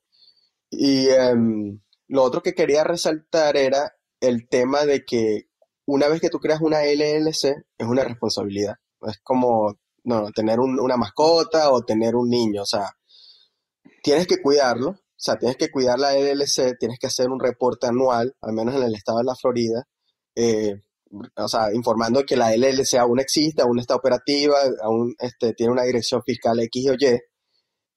[0.70, 5.48] Y em, lo otro que quería resaltar era el tema de que
[5.86, 8.76] una vez que tú creas una LLC, es una responsabilidad.
[9.02, 12.90] Es como no, tener un- una mascota o tener un niño, o sea,
[14.02, 17.86] tienes que cuidarlo, o sea, tienes que cuidar la LLC, tienes que hacer un reporte
[17.86, 19.84] anual, al menos en el estado de la Florida,
[20.36, 20.74] eh,
[21.36, 25.84] o sea, informando que la LLC aún existe, aún está operativa, aún este, tiene una
[25.84, 27.18] dirección fiscal X o Y.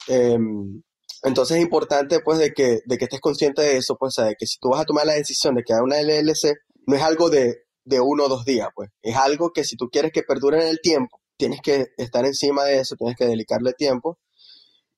[0.07, 0.81] Em,
[1.23, 4.45] entonces es importante pues de que, de que estés consciente de eso, pues, de que
[4.45, 6.53] si tú vas a tomar la decisión de crear una LLC,
[6.85, 9.89] no es algo de, de uno o dos días, pues, es algo que si tú
[9.89, 13.73] quieres que perdure en el tiempo, tienes que estar encima de eso, tienes que dedicarle
[13.73, 14.19] tiempo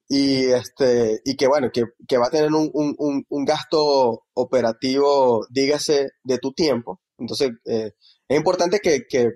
[0.07, 4.23] y este y que bueno que, que va a tener un, un, un, un gasto
[4.33, 7.91] operativo dígase de tu tiempo entonces eh,
[8.27, 9.29] es importante que, que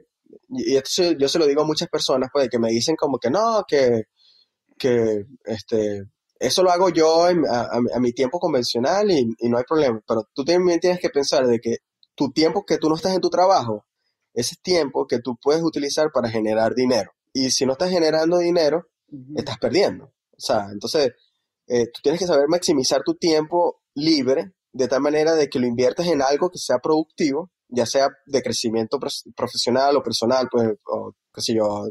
[0.50, 3.30] y esto yo se lo digo a muchas personas, pues, que me dicen como que
[3.30, 4.04] no, que,
[4.78, 6.04] que este,
[6.40, 10.02] eso lo hago yo a, mi tiempo convencional y, no hay problema.
[10.08, 11.78] Pero tú también tienes que pensar de que
[12.16, 13.86] tu tiempo que tú no estás en tu trabajo,
[14.34, 17.12] ese es tiempo que tú puedes utilizar para generar dinero.
[17.34, 18.88] Y si no estás generando dinero,
[19.36, 20.06] estás perdiendo.
[20.06, 21.12] O sea, entonces,
[21.68, 25.68] eh, tú tienes que saber maximizar tu tiempo libre de tal manera de que lo
[25.68, 29.00] inviertas en algo que sea productivo, ya sea de crecimiento
[29.36, 31.88] profesional o personal, pues, o qué sé yo,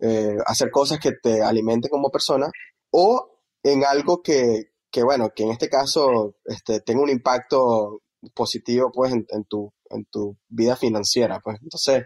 [0.00, 2.50] eh, hacer cosas que te alimenten como persona,
[2.90, 8.02] o en algo que, que bueno, que en este caso este, tenga un impacto
[8.34, 11.58] positivo, pues, en, tu, en tu vida financiera, pues.
[11.62, 12.04] Entonces,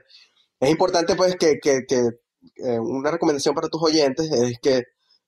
[0.61, 2.01] es importante, pues, que, que, que
[2.57, 4.83] eh, una recomendación para tus oyentes es que,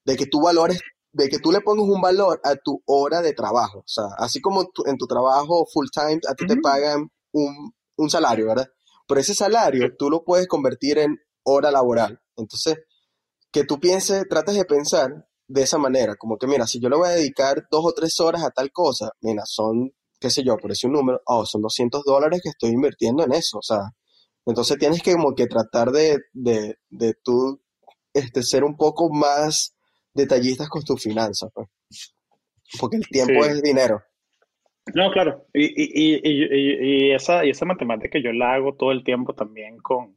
[0.05, 0.81] de que tú valores
[1.13, 3.81] de que tú le pongas un valor a tu hora de trabajo.
[3.81, 8.11] O sea, así como en tu trabajo full time, a ti te pagan un, un,
[8.11, 8.69] salario, ¿verdad?
[9.07, 12.21] Pero ese salario tú lo puedes convertir en hora laboral.
[12.37, 12.77] Entonces,
[13.51, 16.97] que tú pienses, trates de pensar de esa manera, como que mira, si yo le
[16.97, 20.57] voy a dedicar dos o tres horas a tal cosa, mira, son, qué sé yo,
[20.69, 23.81] ese un número, oh, son 200 dólares que estoy invirtiendo en eso, o sea,
[24.47, 27.61] entonces tienes que como que tratar de, de, de tú
[28.13, 29.77] este, ser un poco más
[30.15, 31.69] detallistas con tus finanzas, pues.
[32.79, 34.03] Porque el tiempo es dinero.
[34.95, 35.45] No, claro.
[35.53, 39.79] Y, y, y, y, esa, y esa matemática yo la hago todo el tiempo también
[39.79, 40.17] con...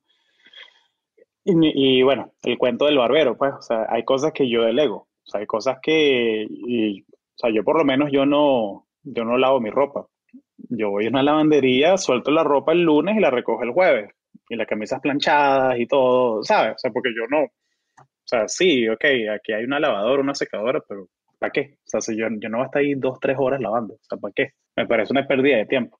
[1.45, 5.09] Y, bueno, el cuento del barbero, pues, o sea, hay cosas que yo delego.
[5.25, 6.47] O sea, hay cosas que...
[6.47, 10.07] o sea, yo por lo menos yo no, yo no lavo mi ropa.
[10.69, 14.11] Yo voy a una lavandería, suelto la ropa el lunes y la recojo el jueves.
[14.49, 16.75] Y las camisas planchadas y todo, ¿sabes?
[16.75, 17.43] O sea, porque yo no,
[18.23, 19.03] o sea, sí, ok,
[19.35, 21.77] aquí hay una lavadora, una secadora, pero ¿para qué?
[21.79, 23.99] O sea, si yo, yo no voy a estar ahí dos, tres horas lavando, o
[24.01, 24.51] sea, ¿para qué?
[24.75, 25.99] Me parece una pérdida de tiempo.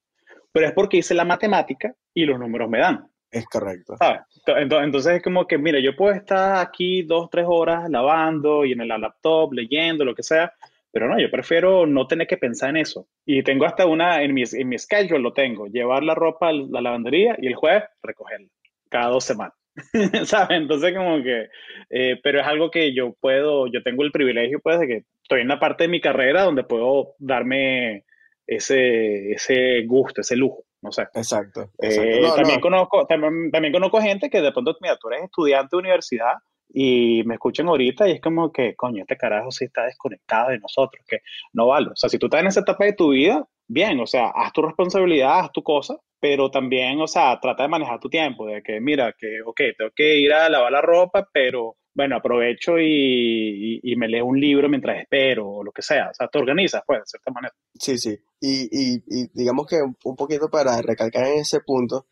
[0.51, 3.07] Pero es porque hice la matemática y los números me dan.
[3.29, 3.97] Es correcto.
[3.97, 4.21] ¿sabes?
[4.45, 8.81] Entonces es como que, mira, yo puedo estar aquí dos, tres horas lavando y en
[8.81, 10.53] el laptop, leyendo, lo que sea,
[10.93, 13.07] pero no, yo prefiero no tener que pensar en eso.
[13.25, 16.53] Y tengo hasta una, en mi, en mi schedule lo tengo, llevar la ropa a
[16.53, 18.47] la lavandería y el jueves recogerla,
[18.89, 19.55] cada dos semanas.
[20.25, 20.57] ¿sabes?
[20.61, 21.47] Entonces como que,
[21.89, 25.41] eh, pero es algo que yo puedo, yo tengo el privilegio pues de que estoy
[25.41, 28.05] en la parte de mi carrera donde puedo darme
[28.45, 31.07] ese, ese gusto, ese lujo, no sé.
[31.15, 31.71] Exacto.
[31.81, 36.33] Eh, también, Conozco, también, conozco gente que de pronto, mira, tú eres estudiante de universidad
[36.73, 40.59] y me escuchan ahorita y es como que, coño, este carajo sí está desconectado de
[40.59, 41.19] nosotros, que
[41.53, 41.89] no vale.
[41.89, 44.51] O sea, si tú estás en esa etapa de tu vida, bien, o sea, haz
[44.51, 48.63] tu responsabilidad, haz tu cosa, pero también, o sea, trata de manejar tu tiempo, de
[48.63, 53.79] que, mira, que, ok, tengo que ir a lavar la ropa, pero bueno, aprovecho y,
[53.83, 56.81] y, me leo un libro mientras espero, o lo que sea, o sea, te organizas,
[56.87, 57.53] pues, de cierta manera.
[57.75, 62.07] Sí, sí, y, y, y digamos que un poquito para recalcar en ese punto,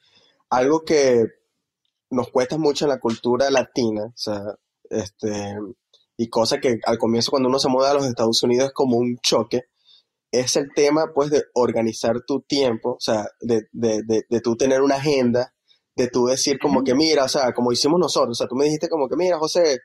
[0.51, 1.25] algo que
[2.11, 4.41] nos cuesta mucho en la cultura latina, o sea,
[4.89, 5.55] este,
[6.17, 8.97] y cosa que al comienzo cuando uno se muda a los Estados Unidos es como
[8.97, 9.63] un choque,
[10.31, 14.55] es el tema, pues, de organizar tu tiempo, o sea, de, de, de, de tú
[14.55, 15.53] tener una agenda,
[15.95, 18.65] de tú decir como que, mira, o sea, como hicimos nosotros, o sea, tú me
[18.65, 19.79] dijiste como que, mira, José,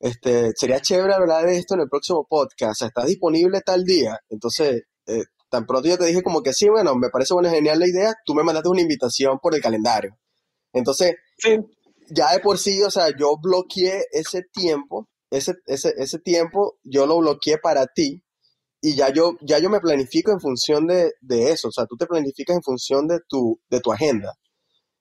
[0.00, 3.84] este, sería chévere hablar de esto en el próximo podcast, o sea, ¿estás disponible tal
[3.84, 4.18] día?
[4.30, 7.78] Entonces, eh, tan pronto yo te dije como que sí, bueno, me parece buena, genial
[7.78, 10.18] la idea, tú me mandaste una invitación por el calendario.
[10.72, 11.14] Entonces,
[12.10, 17.06] ya de por sí, o sea, yo bloqueé ese tiempo, ese, ese, ese tiempo, yo
[17.06, 18.22] lo bloqueé para ti,
[18.84, 22.06] y ya yo, ya yo me planifico en función de, eso, o sea, tú te
[22.06, 24.34] planificas en función de tu, de tu agenda.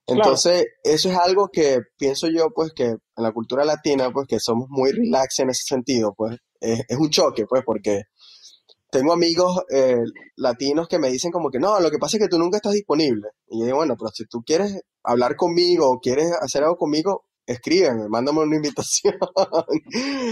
[0.05, 4.39] Entonces, eso es algo que pienso yo, pues, que en la cultura latina, pues, que
[4.39, 8.03] somos muy relax en ese sentido, pues, es, un choque, pues, porque
[8.92, 10.04] tengo amigos eh,
[10.36, 12.74] latinos que me dicen como que, no, lo que pasa es que tú nunca estás
[12.74, 13.30] disponible.
[13.50, 17.26] Y yo digo, bueno, pero si tú quieres hablar conmigo o quieres hacer algo conmigo,
[17.48, 19.16] escríbeme, mándame una invitación.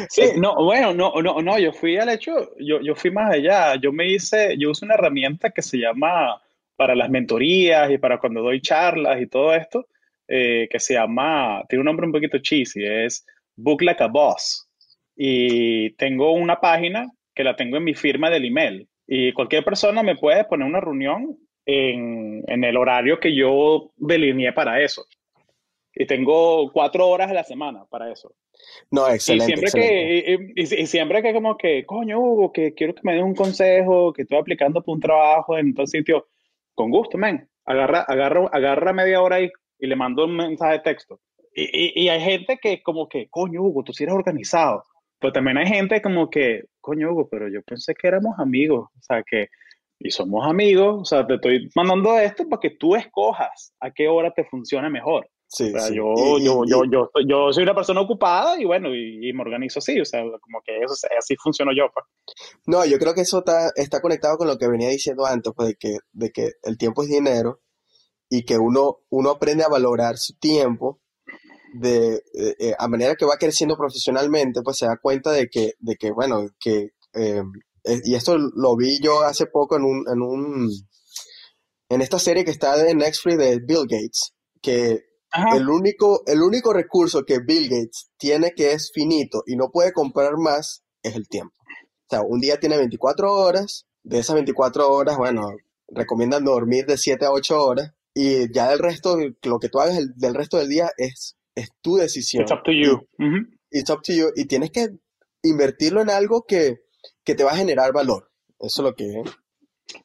[0.10, 3.76] sí, no, bueno, no, no, no, yo fui al hecho, yo, yo fui más allá,
[3.82, 6.42] yo me hice, yo uso una herramienta que se llama
[6.76, 9.88] para las mentorías y para cuando doy charlas y todo esto,
[10.28, 14.66] eh, que se llama, tiene un nombre un poquito cheesy, es Book Like a Boss.
[15.16, 18.86] Y tengo una página que la tengo en mi firma del email.
[19.08, 24.52] Y cualquier persona me puede poner una reunión en, en el horario que yo delineé
[24.52, 25.06] para eso
[25.96, 28.36] y tengo cuatro horas a la semana para eso.
[28.92, 29.54] No, excelente.
[29.54, 33.24] Y siempre, Que, y, siempre que como que, coño, Hugo, que quiero que me des
[33.24, 36.28] un consejo, que estoy aplicando para un trabajo en tal sitio,
[36.76, 37.48] con gusto, men.
[37.64, 41.22] Agarra, agarra, agarra media hora y, y le mando un mensaje de texto.
[41.56, 44.84] Y, y, hay gente que como que, coño, Hugo, tú sí eres organizado.
[45.20, 48.88] Pero también hay gente como que, coño, Hugo, pero yo pensé que éramos amigos.
[48.98, 49.48] O sea, que,
[50.00, 54.08] y somos amigos, o sea, te estoy mandando esto para que tú escojas a qué
[54.08, 55.30] hora te funcione mejor.
[55.52, 59.34] Sí, o sea, Yo, yo, yo, yo, yo, soy una persona ocupada y bueno, y,
[59.34, 61.88] me organizo así, o sea, como que eso, así funciono yo.
[61.92, 62.06] Pues.
[62.68, 65.70] No, yo creo que eso está, está conectado con lo que venía diciendo antes, pues
[65.70, 67.62] de que, de que el tiempo es dinero
[68.30, 71.02] y que uno, uno aprende a valorar su tiempo
[71.74, 75.96] de, eh, a manera que va creciendo profesionalmente, pues se da cuenta de que, de
[75.96, 77.44] que bueno, que, eh,
[78.04, 80.70] y esto lo vi yo hace poco en un, en un,
[81.90, 85.04] en esta serie que está de Netflix de Bill Gates, que
[85.56, 89.94] el único, el único recurso que Bill Gates tiene que es finito y no puede
[89.94, 91.56] comprar más es el tiempo.
[91.60, 95.50] O sea, un día tiene 24 horas, de esas 24 horas, bueno,
[95.88, 100.00] recomiendan dormir de 7 a 8 horas y ya del resto, lo que tú hagas
[100.16, 102.44] del resto del día es, es tu decisión.
[102.44, 103.08] It's up to you.
[103.72, 104.32] It's up to you.
[104.36, 104.90] Y tienes que
[105.44, 106.80] invertirlo en algo que,
[107.24, 108.30] que te va a generar valor.
[108.60, 109.24] Eso es lo que...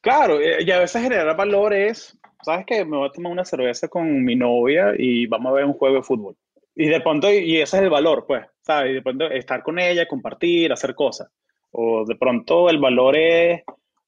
[0.01, 2.85] Claro, eh, y a veces generar valor es ¿sabes qué?
[2.85, 5.97] Me voy a tomar una cerveza con mi novia y vamos a ver un juego
[5.97, 6.37] de fútbol.
[6.77, 8.91] Y de pronto, y ese es el valor, pues, ¿sabes?
[8.91, 11.29] Y de pronto estar con ella, compartir, hacer cosas.
[11.71, 13.63] O de pronto el valor es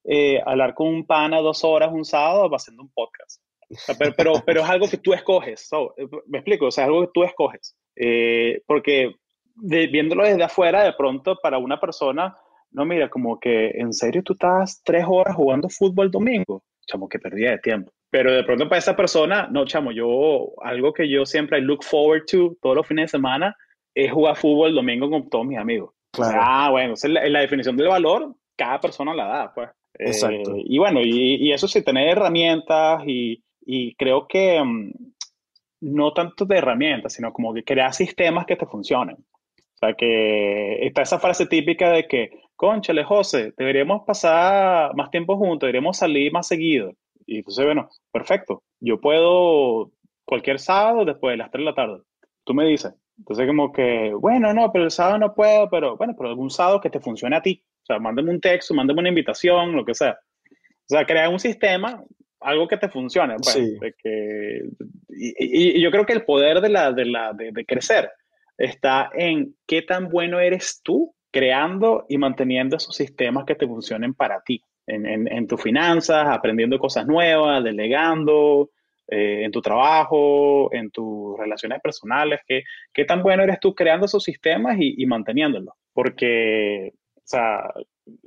[0.05, 3.41] eh, hablar con un pana dos horas un sábado haciendo un podcast.
[3.99, 5.69] Pero, pero, pero, es algo que tú escoges.
[5.97, 7.77] Eh, me explico, o sea, es algo que tú escoges.
[7.97, 9.15] Eh, porque
[9.57, 12.37] viéndolo desde afuera, de pronto para una persona,
[12.71, 16.63] no, mira, como que en serio tú estás tres horas jugando fútbol domingo.
[16.87, 17.91] Chamo, que perdía de tiempo.
[18.11, 21.83] Pero de pronto para esa persona, no, chamo, yo, algo que yo siempre I look
[21.83, 23.57] forward to todos los fines de semana
[23.95, 25.91] es jugar fútbol domingo con todos mis amigos.
[26.13, 26.39] Claro.
[26.41, 29.71] Ah, bueno, esa es la, definición del valor, cada persona la da, pues.
[29.99, 30.55] Exacto.
[30.55, 34.93] Eh, y bueno, y, y, eso sí, tener herramientas y, y creo que mm,
[35.81, 39.17] no tanto de herramientas, sino como que crear sistemas que te funcionen.
[39.17, 45.37] O sea, que está esa frase típica de que, conchale, José, deberíamos pasar más tiempo
[45.37, 46.93] juntos, deberíamos salir más seguido.
[47.27, 48.63] Y entonces, bueno, perfecto.
[48.81, 49.91] Yo puedo
[50.25, 52.03] cualquier sábado después de las 3 de la tarde.
[52.45, 52.95] Tú me dices.
[53.19, 56.81] Entonces, como que, bueno, no, pero el sábado no puedo, pero bueno, pero algún sábado
[56.81, 57.63] que te funcione a ti.
[57.83, 60.19] O sea, mándame un texto, mándame una invitación, lo que sea.
[60.89, 62.03] O sea, crear un sistema,
[62.41, 63.37] algo que te funcione.
[63.37, 63.79] Pues, sí.
[63.81, 64.63] de que,
[65.09, 68.11] y, y, yo creo que el poder de, la, de, la, de, de crecer
[68.59, 74.15] está en qué tan bueno eres tú creando y manteniendo esos sistemas que te funcionen
[74.15, 78.71] para ti en, en, tus finanzas, aprendiendo cosas nuevas, delegando,
[79.09, 82.63] eh, en tu trabajo, en tus relaciones personales, ¿qué,
[82.93, 85.75] qué tan bueno eres tú creando esos sistemas y, y, manteniéndolos?
[85.93, 87.73] Porque, o sea,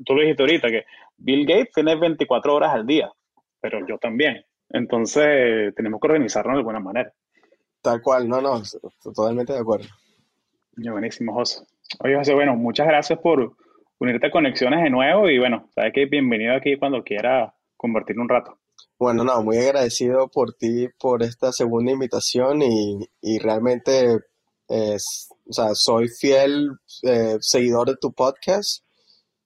[0.06, 0.86] tú lo dijiste ahorita, que
[1.18, 3.10] Bill Gates tiene 24 horas al día,
[3.60, 4.44] pero yo también.
[4.70, 7.12] Entonces, tenemos que organizarnos de alguna manera.
[7.82, 8.62] Tal cual, no, no,
[9.02, 9.88] totalmente de acuerdo.
[10.76, 11.64] buenísimo, José.
[12.04, 13.56] Oye, José, bueno, muchas gracias por,
[14.00, 18.30] unirte a Conexiones de nuevo y bueno, sabes que bienvenido aquí cuando quiera convertir un
[18.30, 18.58] rato.
[18.98, 24.20] Bueno, no, muy agradecido por ti, por esta segunda invitación y, y realmente,
[24.68, 26.72] es, o sea, soy fiel
[27.04, 28.84] eh, seguidor de tu podcast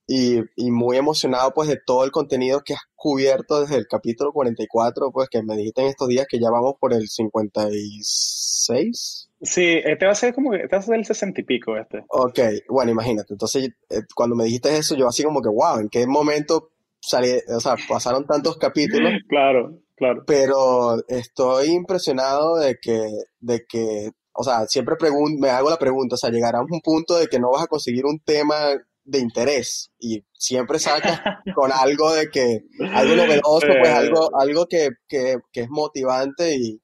[0.05, 4.33] y, y, muy emocionado pues de todo el contenido que has cubierto desde el capítulo
[4.33, 9.29] 44, pues que me dijiste en estos días que ya vamos por el 56.
[9.41, 11.77] Sí, este va a ser como que, este va a ser el 60 y pico
[11.77, 12.03] este.
[12.09, 12.39] Ok,
[12.69, 16.05] bueno, imagínate, entonces eh, cuando me dijiste eso yo así como que, wow, ¿en qué
[16.05, 19.13] momento salí, o sea, pasaron tantos capítulos?
[19.29, 20.23] claro, claro.
[20.27, 23.07] Pero estoy impresionado de que,
[23.39, 24.95] de que, o sea, siempre
[25.39, 27.67] me hago la pregunta, o sea, llegará a un punto de que no vas a
[27.67, 28.73] conseguir un tema
[29.05, 31.21] de interés y siempre sacas
[31.55, 32.59] con algo de que,
[32.93, 36.81] algo novedoso, pues algo, algo que, que, que es motivante y,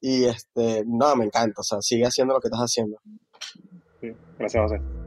[0.00, 2.96] y este, no, me encanta, o sea, sigue haciendo lo que estás haciendo.
[4.00, 4.99] Sí, gracias, José.